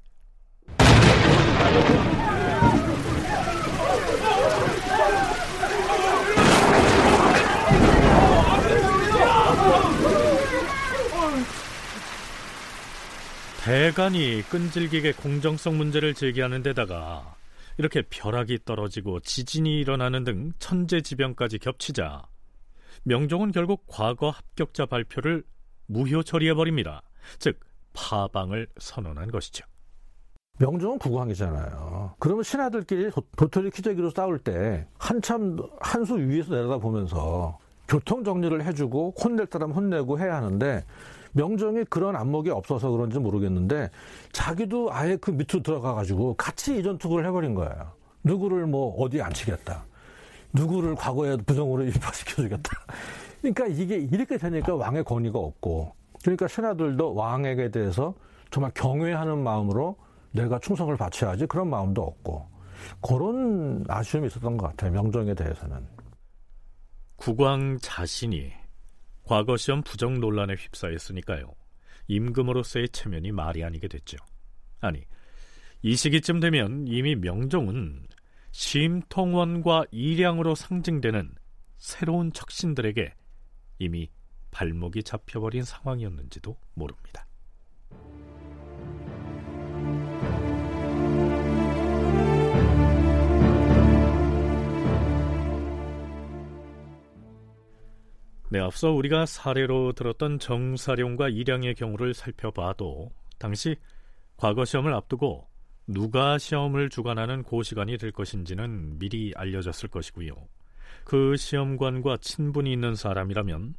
[13.65, 17.37] 대간이 끈질기게 공정성 문제를 제기하는 데다가
[17.79, 22.27] 이렇게 벼락이 떨어지고 지진이 일어나는 등 천재지변까지 겹치자
[23.05, 25.45] 명종은 결국 과거 합격자 발표를
[25.87, 27.03] 무효 처리해버립니다.
[27.39, 27.61] 즉
[27.93, 29.65] 파방을 선언한 것이죠.
[30.59, 32.17] 명종은 국왕이잖아요.
[32.19, 38.65] 그러면 신하들끼리 도, 토리 키재기로 싸울 때 한참 한 수 위에서 내려다 보면서 교통 정리를
[38.65, 40.85] 해주고 혼낼 사람 혼내고 해야 하는데
[41.33, 43.91] 명정이 그런 안목이 없어서 그런지 모르겠는데
[44.33, 47.93] 자기도 아예 그 밑으로 들어가 가지고 같이 이전 투구를 해버린 거예요.
[48.25, 49.85] 누구를 뭐 어디에 앉히겠다.
[50.53, 52.71] 누구를 과거에 부정으로 입학시켜주겠다.
[53.41, 58.15] 그러니까 이게 이렇게 되니까 왕의 권위가 없고 그러니까 신하들도 왕에게 대해서
[58.51, 59.97] 정말 경외하는 마음으로
[60.31, 62.47] 내가 충성을 바쳐야지 그런 마음도 없고
[63.01, 64.93] 그런 아쉬움이 있었던 것 같아요.
[64.93, 65.87] 명정에 대해서는.
[67.17, 68.53] 국왕 자신이
[69.25, 71.55] 과거 시험 부정 논란에 휩싸였으니까요.
[72.09, 74.17] 임금으로서의 체면이 말이 아니게 됐죠.
[74.81, 75.05] 아니,
[75.83, 78.07] 이 시기쯤 되면 이미 명종은
[78.51, 81.35] 심통원과 일량으로 상징되는
[81.77, 83.15] 새로운 척신들에게
[83.79, 84.11] 이미
[84.51, 87.27] 발목이 잡혀버린 상황이었는지도 모릅니다.
[98.53, 103.77] 네, 앞서 우리가 사례로 들었던 정사룡과 일양의 경우를 살펴봐도 당시
[104.37, 105.49] 과거 시험을 앞두고
[105.87, 110.35] 누가 시험을 주관하는 고시관이 될 것인지는 미리 알려졌을 것이고요.
[111.05, 113.75] 그 시험관과 친분이 있는 사람이라면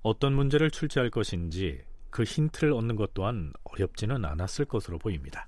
[0.00, 5.46] 어떤 문제를 출제할 것인지 그 힌트를 얻는 것 또한 어렵지는 않았을 것으로 보입니다.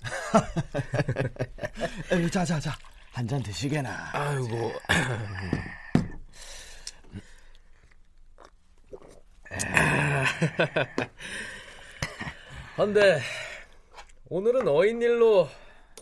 [2.32, 2.72] 자자자
[3.12, 4.10] 한 잔 드시게나.
[4.12, 4.72] 아이고.
[12.76, 13.20] 헌데
[14.28, 15.48] 오늘은 어인일로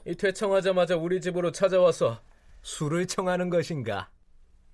[0.07, 2.21] 이 퇴청하자마자 우리 집으로 찾아와서
[2.63, 4.11] 술을 청하는 것인가?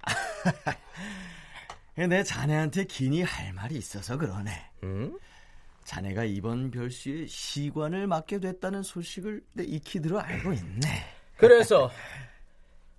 [1.94, 4.50] 내 자네한테 긴히 할 말이 있어서 그러네.
[4.84, 5.18] 응?
[5.84, 10.88] 자네가 이번 별수에 시관을 맡게 됐다는 소식을 내 익히 들어 알고 있네.
[11.36, 11.90] 그래서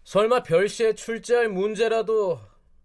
[0.03, 2.39] 설마 별시에 출제할 문제라도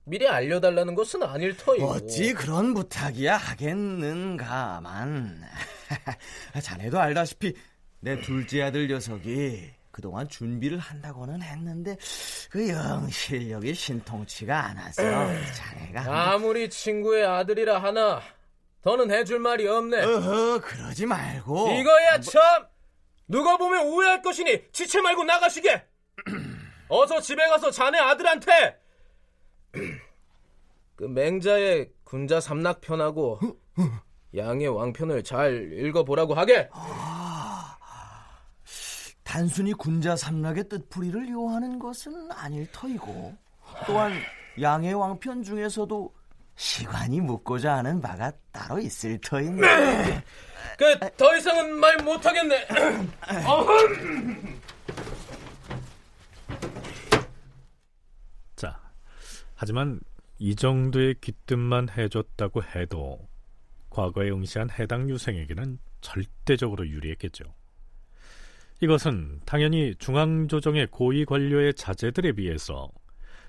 [0.08, 1.86] 미리 알려달라는 것은 아닐 터이고.
[1.86, 5.42] 어찌 그런 부탁이야 하겠는가만.
[6.62, 7.54] 자네도 알다시피
[8.00, 11.96] 내 둘째 아들 녀석이 그동안 준비를 한다고는 했는데
[12.50, 18.20] 그 영 실력이 신통치가 않아서 자네가 아무리 친구의 아들이라 하나
[18.82, 20.02] 더는 해줄 말이 없네.
[20.04, 21.72] 어허 그러지 말고.
[21.72, 22.40] 이거야 참!
[23.26, 25.82] 누가 보면 오해할 것이니 지체 말고 나가시게!
[26.88, 28.78] 어서 집에 가서 자네 아들한테
[30.96, 33.38] 그 맹자의 군자 삼락편하고
[34.36, 36.68] 양의 왕편을 잘 읽어보라고 하게.
[36.72, 37.76] 아,
[39.22, 43.34] 단순히 군자 삼락의 뜻풀이를 요하는 것은 아닐 터이고
[43.86, 44.12] 또한
[44.60, 46.12] 양의 왕편 중에서도
[46.56, 50.24] 시관이 묻고자 하는 바가 따로 있을 터인데.
[50.78, 52.66] 그 더 이상은 말 못하겠네.
[52.66, 53.42] 자,
[59.60, 59.98] 하지만
[60.38, 63.28] 이 정도의 귀뜸만 해줬다고 해도
[63.90, 67.42] 과거에 응시한 해당 유생에게는 절대적으로 유리했겠죠.
[68.80, 72.88] 이것은 당연히 중앙조정의 고위 관료의 자제들에 비해서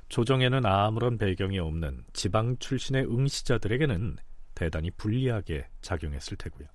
[0.07, 4.15] 조정에는 아무런 배경이 없는 지방 출신의 응시자들에게는
[4.55, 6.67] 대단히 불리하게 작용했을 테고요.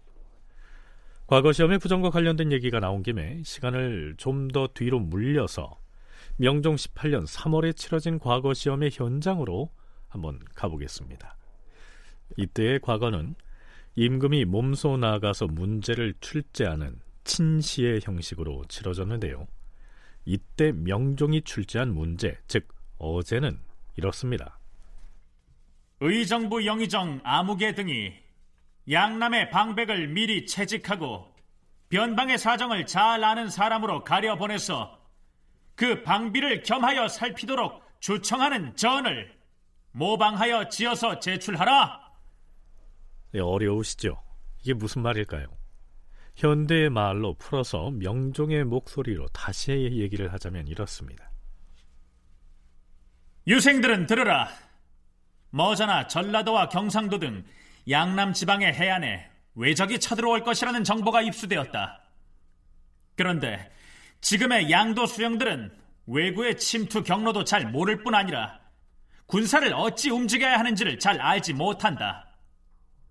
[1.26, 5.76] 과거 시험의 부정과 관련된 얘기가 나온 김에 시간을 좀 더 뒤로 물려서
[6.36, 9.70] 명종 18년 3월에 치러진 과거 시험의 현장으로
[10.08, 11.36] 한번 가보겠습니다.
[12.36, 13.36] 이때의 과거는
[13.94, 19.46] 임금이 몸소 나가서 문제를 출제하는 친시의 형식으로 치러졌는데요.
[20.24, 22.66] 이때 명종이 출제한 문제, 즉
[22.98, 23.60] 어제는
[23.96, 24.58] 이렇습니다.
[26.00, 28.12] 의정부 영의정 아무개 등이
[28.90, 31.32] 양남의 방백을 미리 채직하고
[31.88, 35.03] 변방의 사정을 잘 아는 사람으로 가려 보내서
[35.74, 39.32] 그 방비를 겸하여 살피도록 주청하는 전을
[39.92, 42.00] 모방하여 지어서 제출하라.
[43.32, 44.22] 네, 어려우시죠?
[44.60, 45.46] 이게 무슨 말일까요?
[46.36, 51.30] 현대의 말로 풀어서 명종의 목소리로 다시 얘기를 하자면 이렇습니다.
[53.46, 54.48] 유생들은 들으라.
[55.50, 57.44] 머자나 전라도와 경상도 등
[57.88, 62.02] 양남 지방의 해안에 외적이 쳐들어올 것이라는 정보가 입수되었다.
[63.16, 63.70] 그런데
[64.24, 65.70] 지금의 양도 수령들은
[66.06, 68.58] 외구의 침투 경로도 잘 모를 뿐 아니라
[69.26, 72.26] 군사를 어찌 움직여야 하는지를 잘 알지 못한다.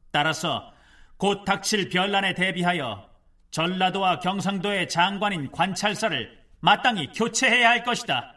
[0.09, 0.73] 따라서
[1.17, 3.07] 곧 닥칠 변란에 대비하여
[3.51, 8.33] 전라도와 경상도의 장관인 관찰사를 마땅히 교체해야 할 것이다.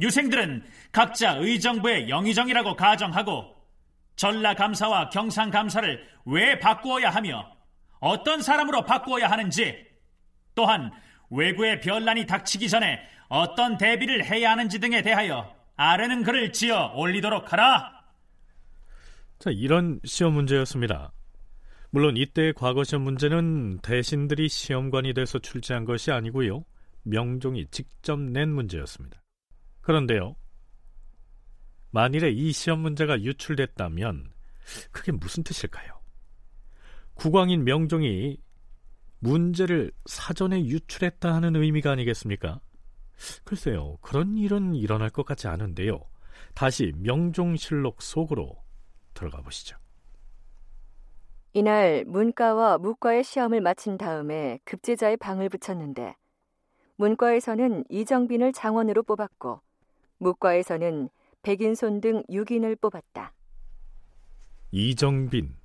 [0.00, 3.56] 유생들은 각자 의정부의 영의정이라고 가정하고
[4.16, 7.46] 전라감사와 경상감사를 왜 바꾸어야 하며
[7.98, 9.86] 어떤 사람으로 바꾸어야 하는지
[10.54, 10.90] 또한
[11.30, 18.00] 외구의 변란이 닥치기 전에 어떤 대비를 해야 하는지 등에 대하여 아래는 글을 지어 올리도록 하라.
[19.38, 21.12] 자, 이런 시험 문제였습니다.
[21.90, 26.64] 물론 이때의 과거 시험 문제는 대신들이 시험관이 돼서 출제한 것이 아니고요.
[27.02, 29.22] 명종이 직접 낸 문제였습니다.
[29.80, 30.36] 그런데요.
[31.90, 34.30] 만일에 이 시험 문제가 유출됐다면
[34.92, 36.00] 그게 무슨 뜻일까요?
[37.14, 38.36] 국왕인 명종이
[39.20, 42.60] 문제를 사전에 유출했다 하는 의미가 아니겠습니까?
[43.44, 46.00] 글쎄요, 그런 일은 일어날 것 같지 않은데요.
[46.54, 48.56] 다시 명종실록 속으로
[49.14, 49.76] 들어가 보시죠.
[51.52, 56.14] 이날 문과와 무과의 시험을 마친 다음에 급제자의 방을 붙였는데
[56.96, 59.60] 문과에서는 이정빈을 장원으로 뽑았고
[60.18, 61.08] 무과에서는
[61.42, 63.32] 백인손 등 6인을 뽑았다.
[64.70, 65.56] 이정빈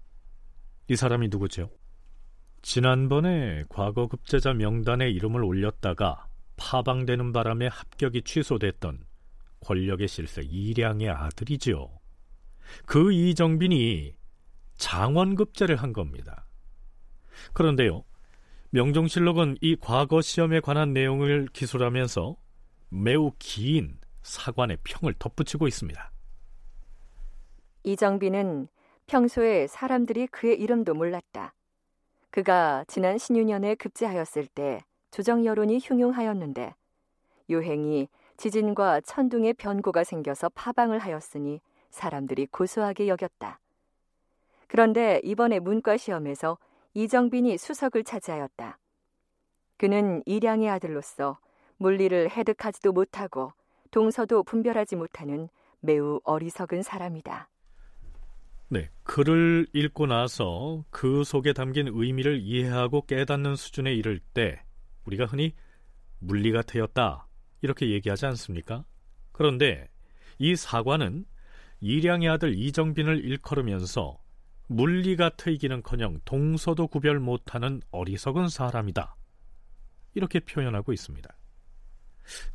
[0.88, 1.70] 이 사람이 누구죠?
[2.66, 9.06] 지난번에 과거 급제자 명단에 이름을 올렸다가 파방되는 바람에 합격이 취소됐던
[9.60, 11.88] 권력의 실세 이량의 아들이지요.
[12.88, 14.16] 그 이정빈이
[14.78, 16.48] 장원급제를 한 겁니다.
[17.54, 18.04] 그런데요,
[18.72, 22.36] 명종실록은 이 과거 시험에 관한 내용을 기술하면서
[22.90, 26.12] 매우 긴 사관의 평을 덧붙이고 있습니다.
[27.84, 28.70] 이정빈은
[29.06, 31.54] 평소에 사람들이 그의 이름도 몰랐다.
[32.36, 36.76] 그가 지난 신유년에 급제하였을 때 조정 여론이 흉흉하였는데
[37.50, 43.62] 요행이 지진과 천둥의 변고가 생겨서 파방을 하였으니 사람들이 고소하게 여겼다.
[44.68, 46.58] 그런데 이번에 문과 시험에서
[46.94, 48.80] 이정빈이 수석을 차지하였다.
[49.78, 51.38] 그는 이량의 아들로서
[51.78, 53.54] 물리를 해득하지도 못하고
[53.92, 55.48] 동서도 분별하지 못하는
[55.80, 57.48] 매우 어리석은 사람이다.
[58.68, 64.64] 네, 글을 읽고 나서 그 속에 담긴 의미를 이해하고 깨닫는 수준에 이를 때
[65.06, 65.54] 우리가 흔히
[66.20, 67.28] 물리가 트였다
[67.62, 68.84] 이렇게 얘기하지 않습니까?
[69.32, 69.88] 그런데
[70.40, 71.26] 이 사관은
[71.80, 74.20] 이량의 아들 이정빈을 일컬으면서
[74.68, 79.16] 물리가 트이기는커녕 동서도 구별 못하는 어리석은 사람이다.
[80.16, 81.30] 이렇게 표현하고 있습니다.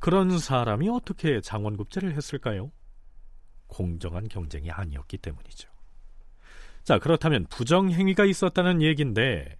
[0.01, 2.73] 그런 사람이 어떻게 장원급제를 했을까요?
[3.69, 5.71] 공정한 경쟁이 아니었기 때문이죠.
[6.85, 9.57] 자, 그렇다면 부정행위가 있었다는 얘기인데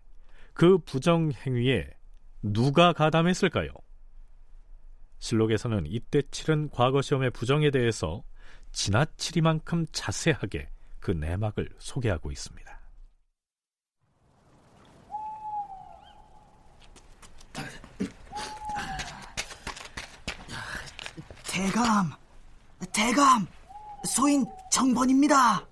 [0.55, 1.91] 그 부정행위에
[2.43, 3.71] 누가 가담했을까요?
[5.19, 8.23] 실록에서는 이때 치른 과거 시험의 부정에 대해서
[8.73, 12.81] 지나치리만큼 자세하게 그 내막을 소개하고 있습니다.
[21.45, 22.13] 대감,
[22.93, 23.47] 대감,
[24.07, 25.70] 소인 정번입니다.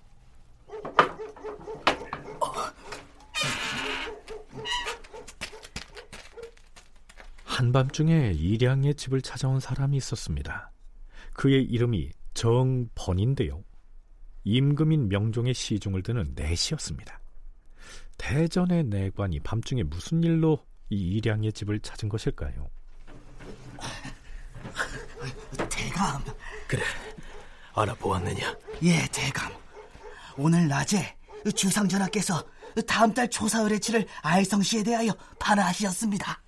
[7.59, 10.71] 한밤중에 이량의 집을 찾아온 사람이 있었습니다.
[11.33, 13.65] 그의 이름이 정번인데요.
[14.45, 17.19] 임금인 명종의 시중을 드는 내시였습니다.
[18.17, 22.69] 대전의 내관이 밤중에 무슨 일로 이 이량의 집을 찾은 것일까요?
[25.69, 26.23] 대감.
[26.65, 26.81] 그래,
[27.73, 28.57] 알아보았느냐?
[28.83, 29.51] 예, 대감.
[30.37, 31.13] 오늘 낮에
[31.53, 32.41] 주상전하께서
[32.87, 36.41] 다음 달 조사 의뢰치를 알성시에 대하여 반하하셨습니다.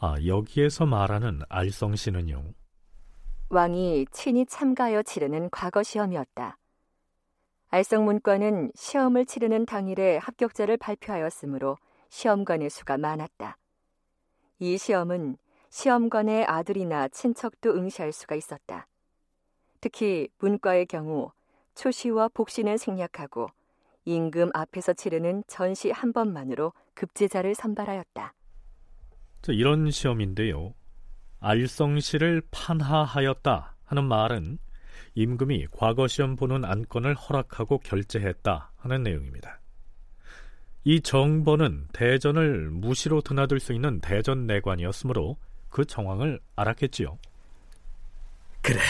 [0.00, 2.44] 아, 여기에서 말하는 알성시는요.
[3.48, 6.56] 왕이 친히 참가하여 치르는 과거 시험이었다.
[7.70, 11.76] 알성 문과는 시험을 치르는 당일에 합격자를 발표하였으므로
[12.10, 13.58] 시험관의 수가 많았다.
[14.60, 15.36] 이 시험은
[15.70, 18.86] 시험관의 아들이나 친척도 응시할 수가 있었다.
[19.80, 21.32] 특히 문과의 경우
[21.74, 23.48] 초시와 복시는 생략하고
[24.04, 28.34] 임금 앞에서 치르는 전시 한 번만으로 급제자를 선발하였다.
[29.42, 30.74] 자, 이런 시험인데요.
[31.40, 34.58] 알성시를 판하하였다 하는 말은
[35.14, 39.60] 임금이 과거 시험 보는 안건을 허락하고 결제했다 하는 내용입니다.
[40.84, 45.36] 이 정번은 대전을 무시로 드나들 수 있는 대전 내관이었으므로
[45.68, 47.18] 그 정황을 알았겠지요.
[48.62, 48.80] 그래,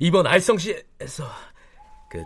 [0.00, 1.24] 이번 알성시에서
[2.10, 2.22] 그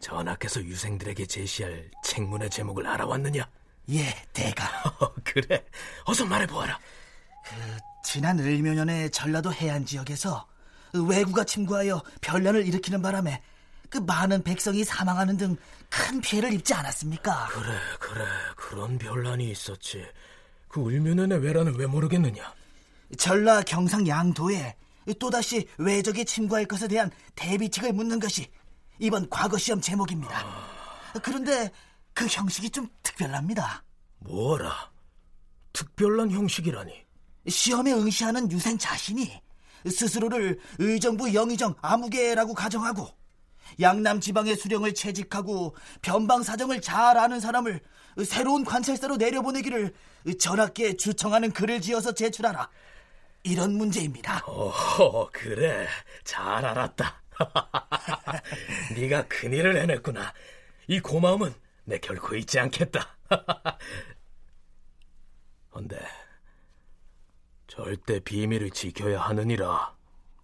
[0.00, 3.48] 전하께서 유생들에게 제시할 책문의 제목을 알아왔느냐?
[3.90, 4.64] 예, 대가.
[5.24, 5.64] 그래,
[6.04, 6.78] 어서 말해보아라.
[7.44, 7.54] 그
[8.04, 10.46] 지난 을묘년에 전라도 해안 지역에서
[10.92, 13.42] 왜구가 침구하여 변란을 일으키는 바람에
[13.90, 15.56] 그 많은 백성이 사망하는 등
[15.94, 17.46] 큰 피해를 입지 않았습니까?
[17.52, 18.24] 그래, 그래.
[18.56, 20.04] 그런 변란이 있었지.
[20.66, 22.52] 그 을묘년의 왜란을 왜 모르겠느냐?
[23.16, 24.74] 전라 경상 양도에
[25.20, 28.50] 또다시 왜적이 침구할 것에 대한 대비책을 묻는 것이
[28.98, 30.36] 이번 과거 시험 제목입니다.
[30.36, 31.20] 아...
[31.22, 31.70] 그런데
[32.14, 33.82] 그 형식이 좀 특별합니다.
[34.20, 34.90] 뭐라?
[35.72, 37.04] 특별한 형식이라니?
[37.48, 39.42] 시험에 응시하는 유생 자신이
[39.86, 43.08] 스스로를 의정부 영의정 아무개라고 가정하고
[43.80, 47.80] 양남 지방의 수령을 채직하고 변방 사정을 잘 아는 사람을
[48.24, 49.92] 새로운 관찰사로 내려보내기를
[50.38, 52.70] 전하께 주청하는 글을 지어서 제출하라.
[53.42, 54.42] 이런 문제입니다.
[54.46, 55.86] 어, 그래.
[56.22, 57.22] 잘 알았다.
[58.96, 60.32] 네가 큰일을 해냈구나.
[60.86, 61.52] 이 고마움은
[61.84, 63.16] 내 결코 잊지 않겠다.
[65.74, 66.00] 헌데
[67.66, 69.94] 절대 비밀을 지켜야 하느니라.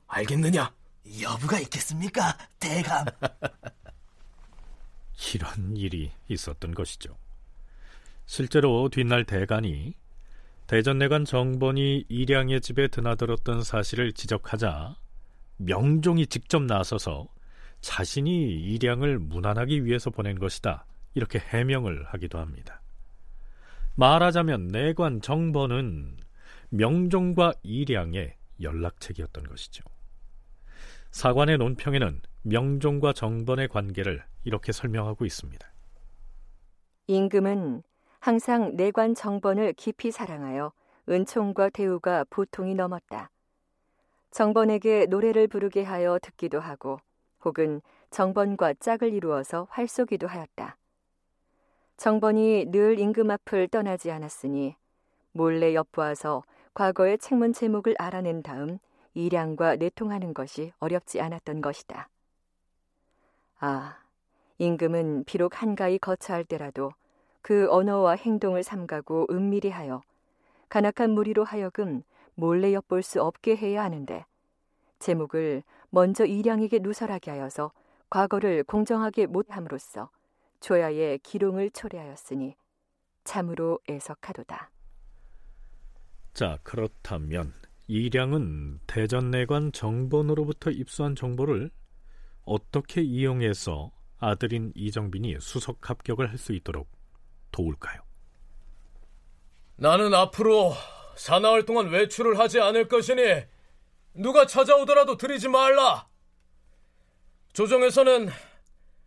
[0.09, 0.75] 알겠느냐?
[1.23, 3.05] 여부가 있겠습니까, 대감?
[5.35, 7.17] 이런 일이 있었던 것이죠.
[8.27, 9.95] 실제로 뒷날 대간이
[10.67, 14.97] 대전내관 정번이 일양의 집에 드나들었던 사실을 지적하자
[15.57, 17.29] 명종이 직접 나서서
[17.81, 20.87] 자신이 일양을 무난하기 위해서 보낸 것이다.
[21.15, 22.81] 이렇게 해명을 하기도 합니다.
[23.97, 26.17] 말하자면 내관 정번은
[26.71, 29.85] 명종과 일양의 연락책이었던 것이죠.
[31.11, 35.67] 사관의 논평에는 명종과 정번의 관계를 이렇게 설명하고 있습니다.
[37.09, 37.83] 임금은
[38.21, 40.73] 항상 내관 정번을 깊이 사랑하여
[41.09, 43.31] 은총과 대우가 보통이 넘었다.
[44.31, 47.01] 정번에게 노래를 부르게 하여 듣기도 하고
[47.45, 47.81] 혹은
[48.11, 50.77] 정번과 짝을 이루어서 활쏘기도 하였다.
[52.01, 54.75] 정번이 늘 임금 앞을 떠나지 않았으니
[55.33, 56.43] 몰래 엿보아서
[56.73, 58.79] 과거의 책문 제목을 알아낸 다음
[59.13, 62.09] 일양과 내통하는 것이 어렵지 않았던 것이다.
[63.59, 63.99] 아,
[64.57, 66.93] 임금은 비록 한가히 거처할 때라도
[67.43, 70.01] 그 언어와 행동을 삼가고 은밀히 하여
[70.71, 72.03] 간악한 무리로 하여금
[72.35, 74.25] 몰래 엿볼 수 없게 해야 하는데
[75.01, 77.73] 제목을 먼저 일양에게 누설하게 하여서
[78.09, 80.09] 과거를 공정하게 못함으로써
[80.61, 82.57] 조야의 기롱을 초래하였으니
[83.25, 84.71] 참으로 애석하도다.
[86.35, 87.53] 자, 그렇다면
[87.89, 91.71] 이량은 대전 내관 정본으로부터 입수한 정보를
[92.45, 96.89] 어떻게 이용해서 아들인 이정빈이 수석 합격을 할 수 있도록
[97.53, 98.01] 도울까요?
[99.77, 100.73] 나는 앞으로
[101.17, 103.23] 사나흘 동안 외출을 하지 않을 것이니
[104.15, 106.07] 누가 찾아오더라도 들이지 말라.
[107.53, 108.29] 조정에서는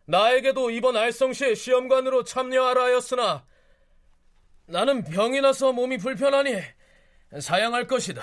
[0.06, 3.46] 나에게도 이번 알성시의 시험관으로 참여하라 하였으나
[4.66, 6.56] 나는 병이 나서 몸이 불편하니
[7.40, 8.22] 사양할 것이다.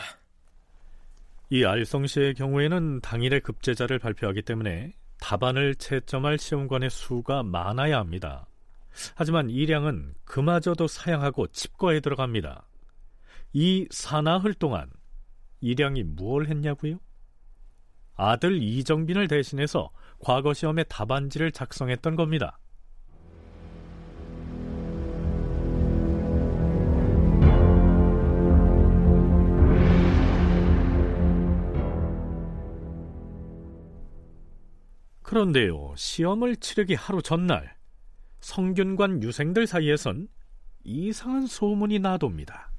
[1.51, 8.47] 이 알성시의 경우에는 당일에 급제자를 발표하기 때문에 답안을 채점할 시험관의 수가 많아야 합니다.
[9.15, 12.67] 하지만 이량은 그마저도 사양하고 칩거에 들어갑니다.
[13.53, 14.91] 이 사나흘 동안
[15.61, 16.99] 이량이 무엇을 했냐고요?
[18.17, 19.91] 아들 이정빈을 대신해서
[20.21, 22.59] 과거 시험의 답안지를 작성했던 겁니다.
[35.23, 37.77] 그런데요, 시험을 치르기 하루 전날
[38.41, 40.29] 성균관 유생들 사이에선
[40.83, 42.71] 이상한 소문이 나돕니다.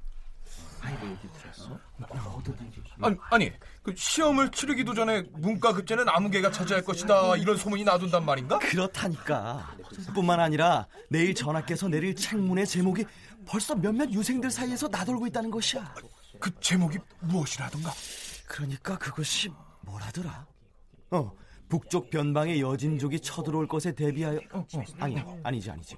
[3.00, 3.52] 아니, 아니
[3.82, 8.58] 그 시험을 치르기도 전에 문과 급제는 아무개가 차지할 것이다 이런 소문이 나돈단 말인가?
[8.60, 9.74] 그렇다니까
[10.14, 13.04] 뿐만 아니라 내일 전하께서 내릴 책문의 제목이
[13.44, 15.94] 벌써 몇몇 유생들 사이에서 나돌고 있다는 것이야
[16.38, 17.90] 그 제목이 무엇이라던가?
[18.46, 20.46] 그러니까 그것이 뭐라더라?
[21.10, 21.32] 어
[21.68, 25.96] 북쪽 변방의 여진족이 쳐들어올 것에 대비하여 어, 어, 아니 아니지 아니지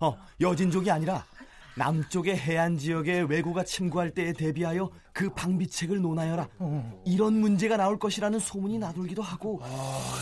[0.00, 1.24] 어 여진족이 아니라
[1.90, 6.46] 남쪽의 해안 지역의 왜구가 침구할 때에 대비하여 그 방비책을 논하여라
[7.06, 10.18] 이런 문제가 나올 것이라는 소문이 나돌기도 하고 아,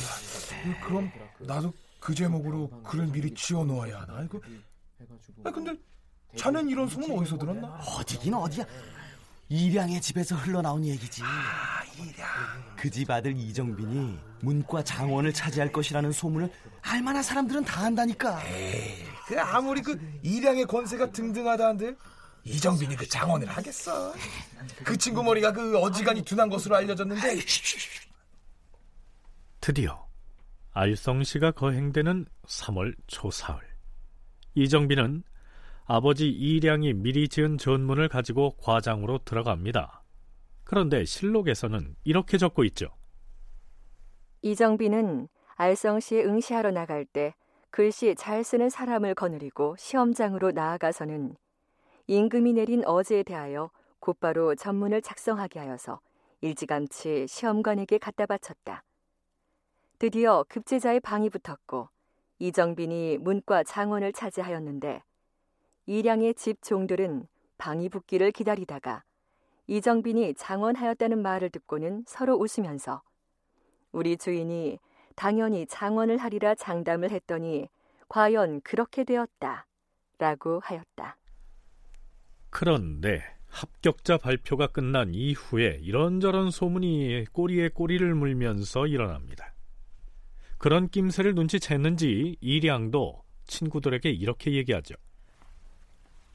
[0.86, 4.40] 그럼 나도 그 제목으로 글을 미리 지어 놓아야 하나 이거
[5.42, 5.74] 아 근데
[6.36, 7.66] 자넨 이런 소문 어디서 들었나?
[7.98, 8.64] 어디긴 어디야
[9.48, 11.22] 이량의 집에서 흘러나온 얘기지.
[11.24, 12.76] 아, 이량.
[12.76, 16.52] 그 집 아들 이정빈이 문과 장원을 차지할 것이라는 소문을
[16.82, 18.46] 알만한 사람들은 다 안다니까.
[18.46, 21.96] 에이, 그 아무리 그 이량의 권세가 등등하다 한들
[22.44, 24.12] 이정빈이 그 장원을 하겠어.
[24.84, 27.40] 그 친구 머리가 그 어지간히 둔한 것으로 알려졌는데.
[29.60, 30.08] 드디어
[30.72, 33.60] 알성시가 거행되는 3월 초사흘.
[34.54, 35.24] 이정빈은
[35.84, 40.04] 아버지 이량이 미리 지은 전문을 가지고 과장으로 들어갑니다.
[40.64, 42.88] 그런데 실록에서는 이렇게 적고 있죠.
[44.42, 45.28] 이정빈은
[45.58, 47.34] 알성시에 응시하러 나갈 때
[47.70, 51.34] 글씨 잘 쓰는 사람을 거느리고 시험장으로 나아가서는
[52.06, 55.98] 임금이 내린 어제에 대하여 곧바로 전문을 작성하게 하여서
[56.42, 58.84] 일찌감치 시험관에게 갖다 바쳤다.
[59.98, 61.88] 드디어 급제자의 방이 붙었고
[62.38, 65.02] 이정빈이 문과 장원을 차지하였는데
[65.86, 67.26] 이량의 집 종들은
[67.58, 69.02] 방이 붙기를 기다리다가
[69.66, 73.02] 이정빈이 장원하였다는 말을 듣고는 서로 웃으면서
[73.90, 74.78] 우리 주인이
[75.18, 77.66] 당연히 장원을 하리라 장담을 했더니
[78.08, 79.66] 과연 그렇게 되었다.
[80.16, 81.16] 라고 하였다.
[82.50, 89.54] 그런데 합격자 발표가 끝난 이후에 이런저런 소문이 꼬리에 꼬리를 물면서 일어납니다.
[90.56, 94.94] 그런 낌새를 눈치챘는지 이량도 친구들에게 이렇게 얘기하죠.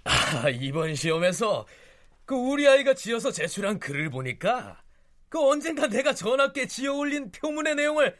[0.03, 1.65] 아, 이번 시험에서
[2.25, 4.81] 그 우리 아이가 지어서 제출한 글을 보니까
[5.29, 8.15] 그 언젠가 내가 전학께 지어 올린 표문의 내용을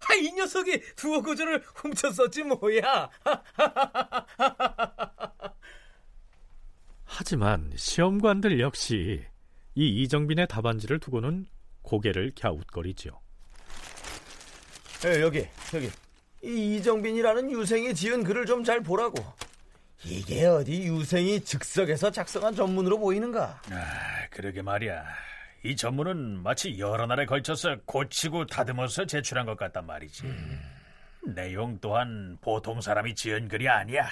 [0.00, 3.10] 아, 이 녀석이 두어 구절을 훔쳤었지 뭐야.
[7.04, 9.24] 하지만 시험관들 역시
[9.74, 11.46] 이 이정빈의 답안지를 두고는
[11.82, 13.20] 고개를 갸웃거리죠.
[15.04, 15.90] 에, 여기, 여기.
[16.42, 19.24] 이 이정빈이라는 유생이 지은 글을 좀 잘 보라고.
[20.04, 23.60] 이게 어디 유생이 즉석에서 작성한 전문으로 보이는가?
[23.70, 25.04] 아, 그러게 말이야.
[25.64, 30.24] 이 전문은 마치 여러 날에 걸쳐서 고치고 다듬어서 제출한 것 같단 말이지.
[30.26, 30.60] 음.
[31.34, 34.08] 내용 또한 보통 사람이 지은 글이 아니야.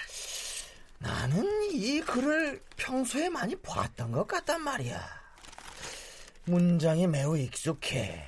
[0.99, 5.01] 나는 이 글을 평소에 많이 봤던 것 같단 말이야.
[6.47, 8.25] 문장이 매우 익숙해.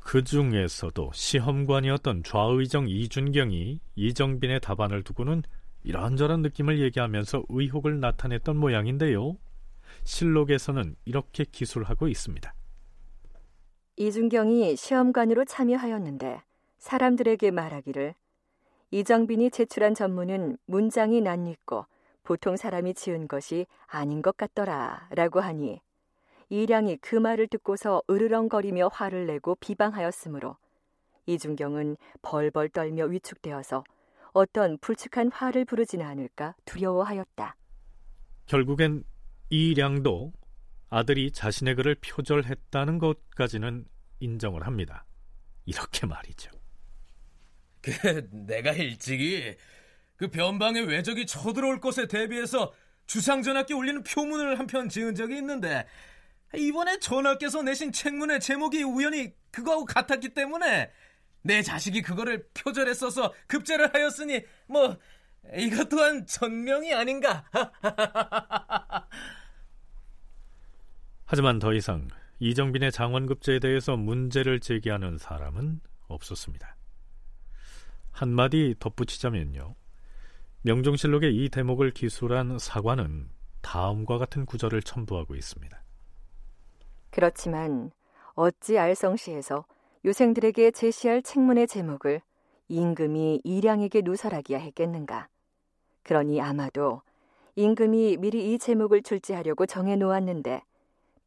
[0.00, 5.42] 그 중에서도 시험관이었던 좌의정 이준경이 이정빈의 답안을 두고는
[5.84, 9.36] 이런저런 느낌을 얘기하면서 의혹을 나타냈던 모양인데요.
[10.04, 12.54] 실록에서는 이렇게 기술하고 있습니다.
[13.96, 16.42] 이준경이 시험관으로 참여하였는데
[16.78, 18.14] 사람들에게 말하기를
[18.90, 21.86] 이정빈이 제출한 전문은 문장이 낯익고
[22.22, 25.80] 보통 사람이 지은 것이 아닌 것 같더라 라고 하니
[26.48, 30.56] 이량이 그 말을 듣고서 으르렁거리며 화를 내고 비방하였으므로
[31.26, 33.84] 이준경은 벌벌 떨며 위축되어서
[34.32, 37.56] 어떤 불측한 화를 부르지는 않을까 두려워하였다.
[38.46, 39.04] 결국엔
[39.50, 40.32] 이량도
[40.90, 43.86] 아들이 자신의 글을 표절했다는 것까지는
[44.20, 45.04] 인정을 합니다.
[45.66, 46.50] 이렇게 말이죠.
[47.82, 49.54] 그 내가 일찍이
[50.16, 52.72] 그 변방의 외적이 쳐들어올 것에 대비해서
[53.06, 55.86] 주상전하께 올리는 표문을 한 편 지은 적이 있는데
[56.54, 60.90] 이번에 전하께서 내신 책문의 제목이 우연히 그거하고 같았기 때문에
[61.42, 64.98] 내 자식이 그거를 표절했어서 급제를 하였으니 뭐
[65.54, 67.44] 이것 또한 전명이 아닌가.
[71.30, 72.08] 하지만 더 이상
[72.38, 76.74] 이정빈의 장원급제에 대해서 문제를 제기하는 사람은 없었습니다.
[78.10, 79.74] 한마디 덧붙이자면요.
[80.62, 83.28] 명종실록의 이 대목을 기술한 사관은
[83.60, 85.78] 다음과 같은 구절을 첨부하고 있습니다.
[87.10, 87.90] 그렇지만
[88.32, 89.66] 어찌 알성시에서
[90.06, 92.22] 유생들에게 제시할 책문의 제목을
[92.68, 95.28] 임금이 이량에게 누설하기야 했겠는가.
[96.04, 97.02] 그러니 아마도
[97.54, 100.62] 임금이 미리 이 제목을 출제하려고 정해 놓았는데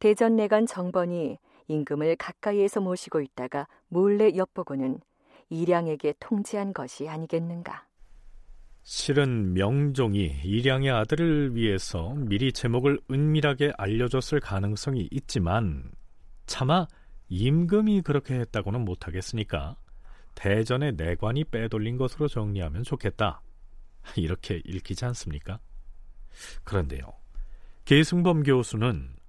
[0.02, 1.38] 대전 내간 정번이
[1.68, 4.99] 임금을 가까이에서 모시고 있다가 몰래 엿보고는
[5.52, 7.86] 이량에게 통지한 것이 아니겠는가.
[8.82, 15.91] 실은 명종이 이량의 아들을 위해서 미리 제목을 은밀하게 알려줬을 가능성이 있지만
[16.47, 16.88] 차마
[17.30, 19.76] 임금이 그렇게 했다고는 못하겠으니까
[20.34, 23.43] 대전의 내관이 빼돌린 것으로 정리하면 좋겠다.
[24.18, 25.60] 이렇게 읽히지 않습니까?
[26.64, 27.14] 그런데요.
[27.86, 29.21] 계승범 교수는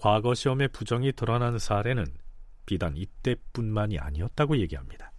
[0.00, 2.06] 과거 시험에 부정이 드러난 사례는
[2.64, 5.12] 비단 이때뿐만이 아니었다고 얘기합니다.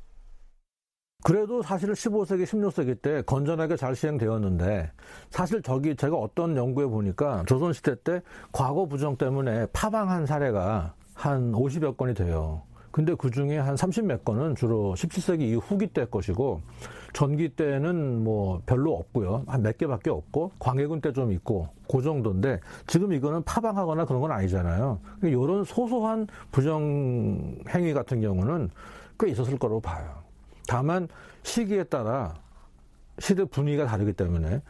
[1.23, 4.91] 그래도 사실 15세기, 16세기 때 건전하게 잘 시행되었는데
[5.29, 8.21] 사실 저기 제가 어떤 연구에 보니까 조선시대 때
[8.51, 12.63] 과거 부정 때문에 파방한 사례가 한 50여 건이 돼요.
[12.89, 16.61] 근데 그 중에 한 30몇 건은 주로 17세기 이후 후기 때 것이고
[17.13, 19.43] 전기 때는 뭐 별로 없고요.
[19.47, 24.31] 한 몇 개밖에 없고 광해군 때 좀 있고 그 정도인데 지금 이거는 파방하거나 그런 건
[24.31, 24.99] 아니잖아요.
[25.23, 28.69] 이런 그러니까 소소한 부정 행위 같은 경우는
[29.19, 30.09] 꽤 있었을 거라고 봐요.
[30.67, 31.07] 다만
[31.43, 32.33] 시기에 따라
[33.19, 34.61] 시대 분위기가 다르기 때문에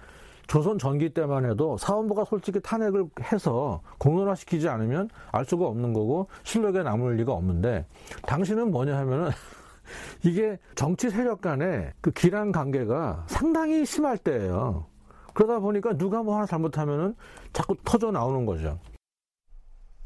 [0.48, 6.84] 조선 전기 때만 해도 사원부가 솔직히 탄핵을 해서 공론화시키지 않으면 알 수가 없는 거고 실력에
[6.84, 7.86] 남을 리가 없는데
[8.24, 9.30] 당신은 뭐냐 하면은
[10.26, 14.91] 이게 정치 세력 간의 그 기란 관계가 상당히 심할 때예요.
[15.34, 17.16] 그러다 보니까 누가 뭐 하나 잘못하면은
[17.54, 18.80] 자꾸 터져 나오는 거죠.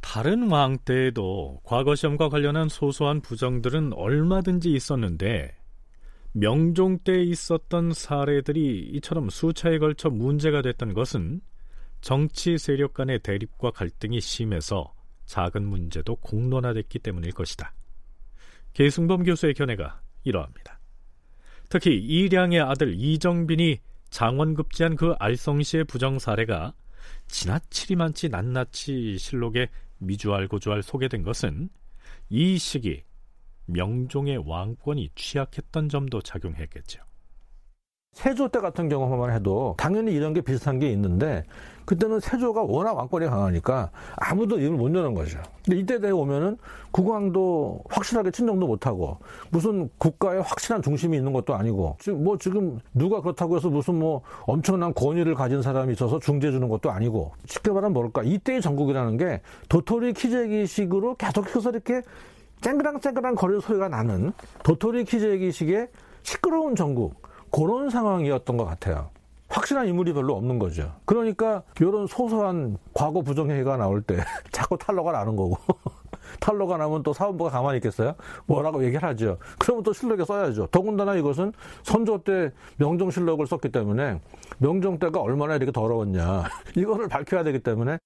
[0.02, 5.56] 다른 왕 때에도 과거 시험과 관련한 소소한 부정들은 얼마든지 있었는데
[6.34, 11.42] 명종 때 있었던 사례들이 이처럼 수차에 걸쳐 문제가 됐던 것은
[12.02, 14.94] 정치 세력 간의 대립과 갈등이 심해서
[15.26, 17.74] 작은 문제도 공론화됐기 때문일 것이다.
[18.74, 20.80] 계승범 교수의 견해가 이러합니다.
[21.70, 23.80] 특히 이량의 아들 이정빈이
[24.16, 26.74] 장원급제한 그 알성시의 부정 사례가
[27.28, 31.68] 지나치리 많지 낱낱이 실록에 미주알고주알 소개된 것은
[32.30, 33.04] 이 시기
[33.66, 37.02] 명종의 왕권이 취약했던 점도 작용했겠죠.
[38.16, 41.44] 세조 때 같은 경우만 해도 당연히 이런 게 비슷한 게 있는데
[41.84, 45.38] 그때는 세조가 워낙 왕권이 강하니까 아무도 입을 못 여는 거죠.
[45.66, 46.58] 근데 이때 돼 오면은
[46.92, 49.18] 국왕도 확실하게 친정도 못하고
[49.52, 54.22] 무슨 국가의 확실한 중심이 있는 것도 아니고 지금 뭐 지금 누가 그렇다고 해서 무슨 뭐
[54.44, 59.42] 엄청난 권위를 가진 사람이 있어서 중재 주는 것도 아니고 쉽게 말하면 뭘까 이때의 전국이라는 게
[59.68, 62.02] 도토리 키재기식으로 계속해서 이렇게
[62.62, 64.32] 쨍그랑쨍그랑 거리는 소리가 나는
[64.64, 65.90] 도토리 키재기식의
[66.24, 67.26] 시끄러운 전국
[67.56, 69.10] 그런 상황이었던 것 같아요.
[69.48, 70.94] 확실한 인물이 별로 없는 거죠.
[71.06, 74.18] 그러니까 이런 소소한 과거 부정행위가 나올 때
[74.52, 75.58] 자꾸 탈로가 나는 거고
[76.42, 78.16] 탈로가 나면 또 사원부가 가만히 있겠어요?
[78.46, 79.38] 뭐라고 얘기를 하죠.
[79.58, 80.68] 그러면 또 실록에 써야죠.
[80.68, 81.54] 더군다나 이것은
[81.84, 84.20] 선조 때 명종 실록을 썼기 때문에
[84.58, 86.44] 명종 때가 얼마나 이렇게 더러웠냐
[86.76, 87.98] 이거를 밝혀야 되기 때문에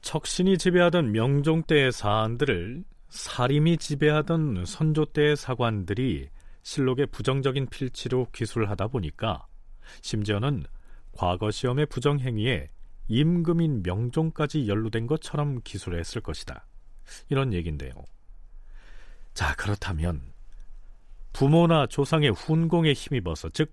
[0.00, 6.30] 척신이 지배하던 명종 때의 사안들을 사림이 지배하던 선조 때의 사관들이
[6.62, 9.46] 실록의 부정적인 필치로 기술하다 보니까
[10.02, 10.64] 심지어는
[11.12, 12.70] 과거 시험의 부정행위에
[13.08, 16.66] 임금인 명종까지 연루된 것처럼 기술했을 것이다.
[17.28, 17.92] 이런 얘기인데요.
[19.34, 20.32] 자, 그렇다면
[21.32, 23.72] 부모나 조상의 훈공에 힘입어서 즉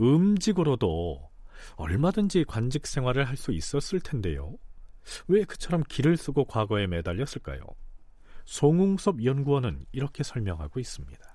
[0.00, 1.30] 음직으로도
[1.76, 4.56] 얼마든지 관직 생활을 할 수 있었을 텐데요.
[5.28, 7.60] 왜 그처럼 길을 쓰고 과거에 매달렸을까요?
[8.44, 11.31] 송웅섭 연구원은 이렇게 설명하고 있습니다.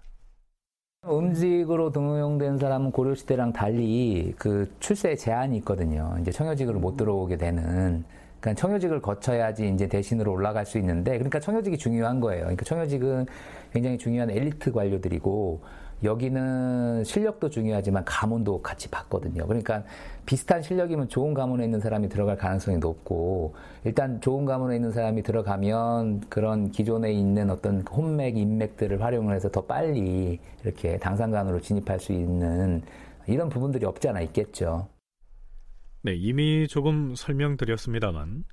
[1.05, 6.15] 음직으로 등용된 사람은 고려시대랑 달리 그 출세에 제한이 있거든요.
[6.19, 8.03] 이제 청여직으로 못 들어오게 되는.
[8.39, 12.41] 그러니까 청여직을 거쳐야지 이제 대신으로 올라갈 수 있는데, 그러니까 청여직이 중요한 거예요.
[12.43, 13.25] 그러니까 청여직은
[13.73, 15.61] 굉장히 중요한 엘리트 관료들이고,
[16.03, 19.47] 여기는 실력도 중요하지만 가문도 같이 받거든요.
[19.47, 19.83] 그러니까
[20.25, 26.21] 비슷한 실력이면 좋은 가문에 있는 사람이 들어갈 가능성이 높고 일단 좋은 가문에 있는 사람이 들어가면
[26.29, 32.83] 그런 기존에 있는 어떤 혼맥, 인맥들을 활용을 해서 더 빨리 이렇게 당상관으로 진입할 수 있는
[33.25, 34.87] 이런 부분들이 없지 않아 있겠죠.
[36.03, 38.43] 네, 이미 조금 설명드렸습니다만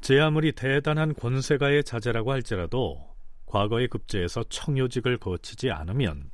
[0.00, 2.98] 제 아무리 대단한 권세가의 자제라고 할지라도
[3.46, 6.30] 과거의 급제에서 청요직을 거치지 않으면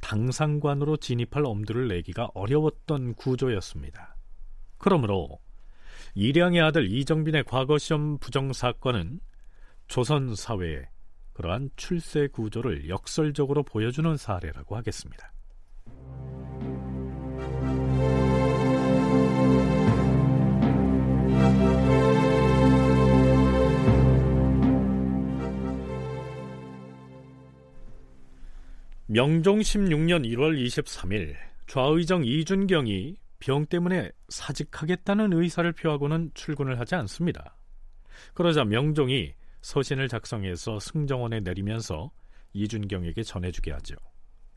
[0.00, 4.16] 당상관으로 진입할 엄두를 내기가 어려웠던 구조였습니다.
[4.78, 5.38] 그러므로
[6.14, 9.20] 이량의 아들 이정빈의 과거 시험 부정 사건은
[9.86, 10.86] 조선 사회의
[11.32, 15.32] 그러한 출세 구조를 역설적으로 보여주는 사례라고 하겠습니다.
[29.12, 31.34] 명종 16년 1월 23일
[31.66, 37.56] 좌의정 이준경이 병 때문에 사직하겠다는 의사를 표하고는 출근을 하지 않습니다.
[38.34, 42.12] 그러자 명종이 서신을 작성해서 승정원에 내리면서
[42.52, 43.96] 이준경에게 전해주게 하죠.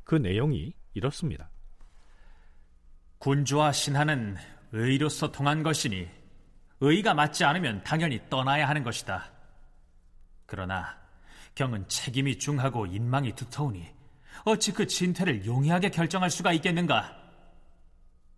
[0.03, 1.49] 그 내용이 이렇습니다.
[3.17, 4.35] 군주와 신하는
[4.71, 6.07] 의로서 통한 것이니
[6.79, 9.31] 의가 맞지 않으면 당연히 떠나야 하는 것이다.
[10.45, 10.95] 그러나
[11.55, 14.02] 경은 책임이 중하고 인망이 두터우니
[14.45, 17.15] 어찌 그 진퇴를 용이하게 결정할 수가 있겠는가?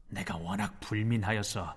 [0.10, 1.76] 내가 워낙 불민하여서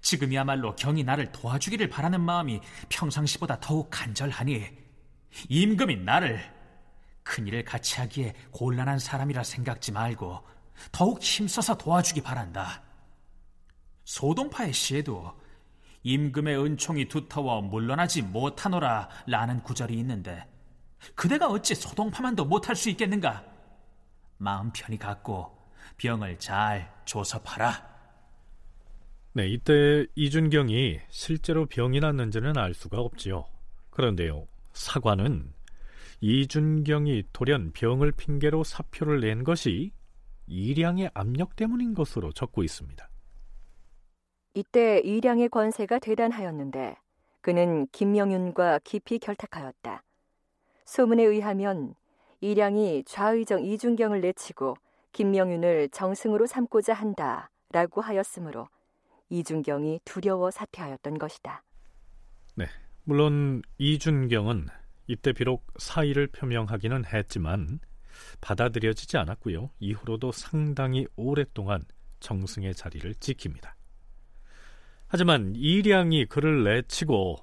[0.00, 4.66] 지금이야말로 경이 나를 도와주기를 바라는 마음이 평상시보다 더욱 간절하니
[5.48, 6.40] 임금이 나를
[7.22, 10.40] 큰일을 같이 하기에 곤란한 사람이라 생각지 말고
[10.90, 12.82] 더욱 힘써서 도와주기 바란다.
[14.04, 15.38] 소동파의 시에도
[16.02, 20.46] 임금의 은총이 두터워 물러나지 못하노라 라는 구절이 있는데
[21.14, 23.44] 그대가 어찌 소동파만도 못할 수 있겠는가?
[24.40, 25.54] 마음 편히 갖고
[25.98, 27.90] 병을 잘 조섭하라.
[29.34, 33.44] 네, 이때 이준경이 실제로 병이 났는지는 알 수가 없지요.
[33.90, 35.52] 그런데요, 사관은
[36.20, 39.92] 이준경이 돌연 병을 핑계로 사표를 낸 것이
[40.46, 43.08] 이량의 압력 때문인 것으로 적고 있습니다.
[44.54, 46.96] 이때 이량의 권세가 대단하였는데
[47.42, 50.02] 그는 김명윤과 깊이 결탁하였다.
[50.86, 51.94] 소문에 의하면
[52.40, 54.76] 이량이 좌의정 이준경을 내치고
[55.12, 58.68] 김명윤을 정승으로 삼고자 한다 라고 하였으므로
[59.28, 61.62] 이준경이 두려워 사퇴하였던 것이다.
[62.56, 62.66] 네,
[63.04, 64.66] 물론 이준경은
[65.06, 67.80] 이때 비록 사의를 표명하기는 했지만
[68.40, 69.70] 받아들여지지 않았고요.
[69.78, 71.82] 이후로도 상당히 오랫동안
[72.20, 73.72] 정승의 자리를 지킵니다.
[75.08, 77.36] 하지만 이량이 그를 내치고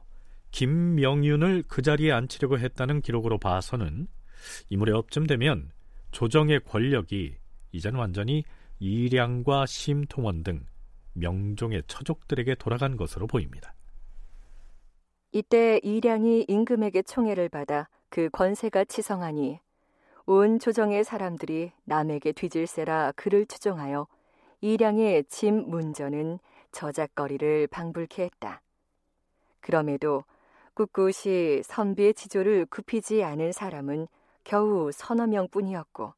[0.51, 4.07] 김명윤을 그 자리에 앉히려고 했다는 기록으로 봐서는
[4.69, 5.71] 이 무렵쯤 되면
[6.11, 7.35] 조정의 권력이
[7.71, 8.43] 이젠 완전히
[8.79, 10.65] 이량과 심통원 등
[11.13, 13.73] 명종의 처족들에게 돌아간 것으로 보입니다.
[15.31, 19.59] 이때 이량이 임금에게 총애를 받아 그 권세가 치성하니
[20.25, 24.07] 온 조정의 사람들이 남에게 뒤질세라 그를 추종하여
[24.61, 26.39] 이량의 짐 문전은
[26.71, 28.61] 저작거리를 방불케 했다.
[29.61, 30.23] 그럼에도
[30.75, 34.07] 꿋꿋이 선비의 지조를 굽히지 않은 사람은
[34.47, 36.13] 겨우 서너 명뿐이었고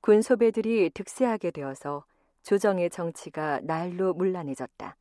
[0.00, 2.06] 군소배들이 득세하게 되어서
[2.42, 4.96] 조정의 정치가 날로 문란해졌다.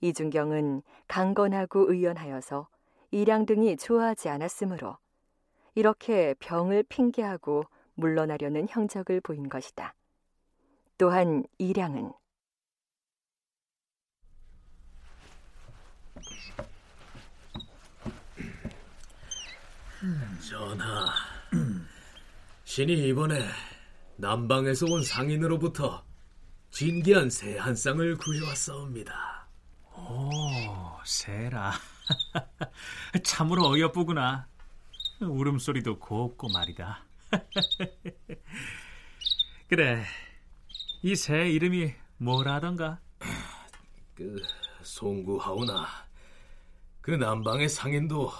[0.00, 2.68] 이준경은 강건하고 의연하여서
[3.10, 4.96] 이량 등이 좋아하지 않았으므로
[5.74, 7.64] 이렇게 병을 핑계하고
[7.96, 9.94] 물러나려는 형적을 보인 것이다.
[10.96, 12.12] 또한 이량은
[20.40, 21.31] 전하,
[22.74, 23.38] 신이 이번에
[24.16, 26.02] 남방에서 온 상인으로부터
[26.70, 29.46] 진기한 새 한 쌍을 구해왔사옵니다.
[29.94, 30.32] 오,
[31.04, 31.72] 새라.
[33.24, 34.48] 참으로 어여쁘구나.
[35.20, 37.04] 울음소리도 곱고 말이다.
[39.68, 40.02] 그래,
[41.02, 43.00] 이 새 이름이 뭐라던가?
[44.16, 44.40] 그
[44.80, 45.86] 송구하오나
[47.02, 48.32] 그 남방의 상인도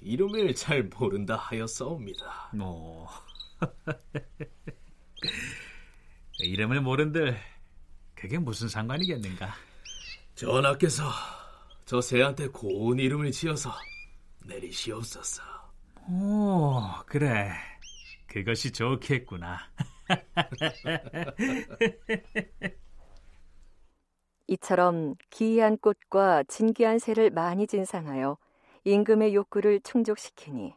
[0.00, 2.50] 이름을 잘 모른다 하였사옵니다.
[2.54, 3.08] 뭐
[6.40, 7.36] 이름을 모른들
[8.14, 9.52] 그게 무슨 상관이겠는가?
[10.34, 11.04] 전하께서
[11.84, 13.70] 저 새한테 고운 이름을 지어서
[14.46, 15.42] 내리시옵소서.
[16.08, 17.52] 오, 그래.
[18.26, 19.58] 그것이 좋겠구나.
[24.46, 28.36] 이처럼 기이한 꽃과 진귀한 새를 많이 진상하여
[28.84, 30.74] 임금의 욕구를 충족시키니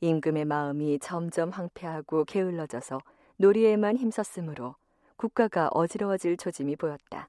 [0.00, 3.00] 임금의 마음이 점점 황폐하고 게을러져서
[3.38, 4.74] 놀이에만 힘썼으므로
[5.16, 7.28] 국가가 어지러워질 조짐이 보였다.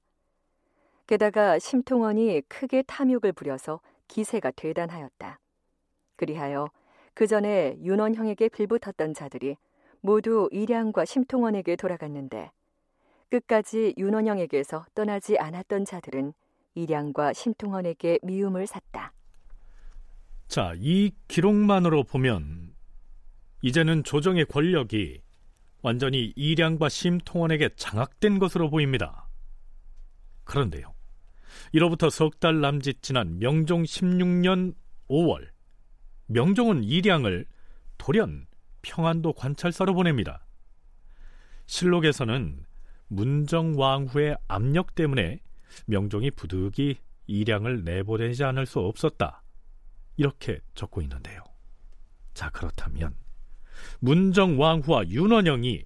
[1.07, 5.39] 게다가 심통원이 크게 탐욕을 부려서 기세가 대단하였다.
[6.18, 6.70] 그리하여
[7.13, 9.57] 그 전에 윤원형에게 빌붙었던 자들이
[10.01, 12.51] 모두 이량과 심통원에게 돌아갔는데
[13.30, 16.34] 끝까지 윤원형에게서 떠나지 않았던 자들은
[16.76, 19.13] 이량과 심통원에게 미움을 샀다.
[20.48, 22.74] 자, 이 기록만으로 보면
[23.62, 25.22] 이제는 조정의 권력이
[25.82, 29.28] 완전히 이량과 심통원에게 장악된 것으로 보입니다.
[30.43, 30.93] 그런데요.
[31.72, 34.74] 이로부터 석 달 남짓 지난 명종 16년
[35.10, 35.48] 5월
[36.28, 37.45] 명종은 이량을
[37.98, 38.48] 돌연
[38.82, 40.45] 평안도 관찰사로 보냅니다.
[41.66, 42.64] 실록에서는
[43.08, 45.39] 문정왕후의 압력 때문에
[45.86, 49.43] 명종이 부득이 이량을 내보내지 않을 수 없었다.
[50.18, 51.43] 이렇게 적고 있는데요.
[52.34, 53.15] 자, 그렇다면
[53.99, 55.86] 문정 왕후와 윤원영이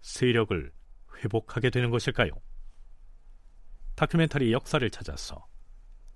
[0.00, 0.72] 세력을
[1.18, 2.30] 회복하게 되는 것일까요?
[3.94, 5.46] 다큐멘터리 역사를 찾아서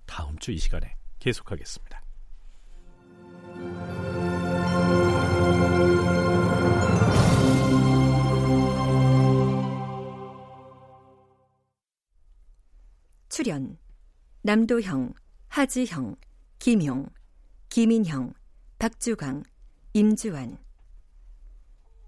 [0.06, 2.02] 다음 주 이 시간에 계속하겠습니다.
[13.28, 13.78] 출연
[14.42, 15.14] 남도형,
[15.48, 16.16] 하지형,
[16.58, 17.06] 김용,
[17.70, 18.34] 김인형,
[18.80, 19.44] 박주광,
[19.92, 20.58] 임주환.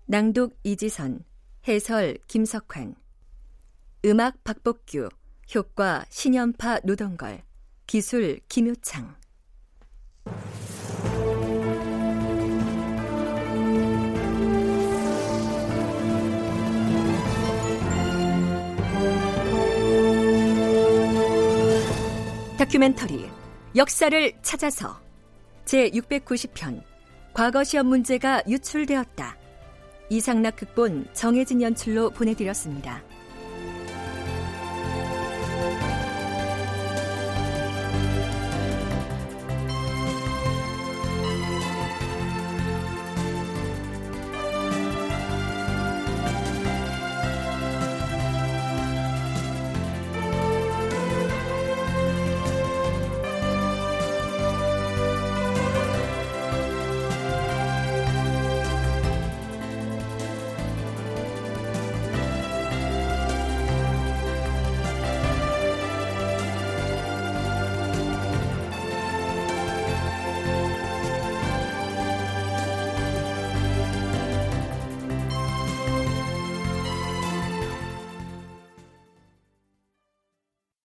[0.06, 1.24] 낭독 이지선,
[1.68, 2.96] 해설 김석환.
[4.04, 5.08] 음악 박복규,
[5.54, 7.44] 효과 신연파 노동걸,
[7.86, 9.14] 기술 김효창.
[22.58, 23.30] 다큐멘터리
[23.76, 25.01] 역사를 찾아서
[25.64, 26.82] 제690편
[27.32, 29.36] 과거 시험 문제가 유출되었다.
[30.10, 33.02] 이상락 극본 정혜진 연출로 보내드렸습니다.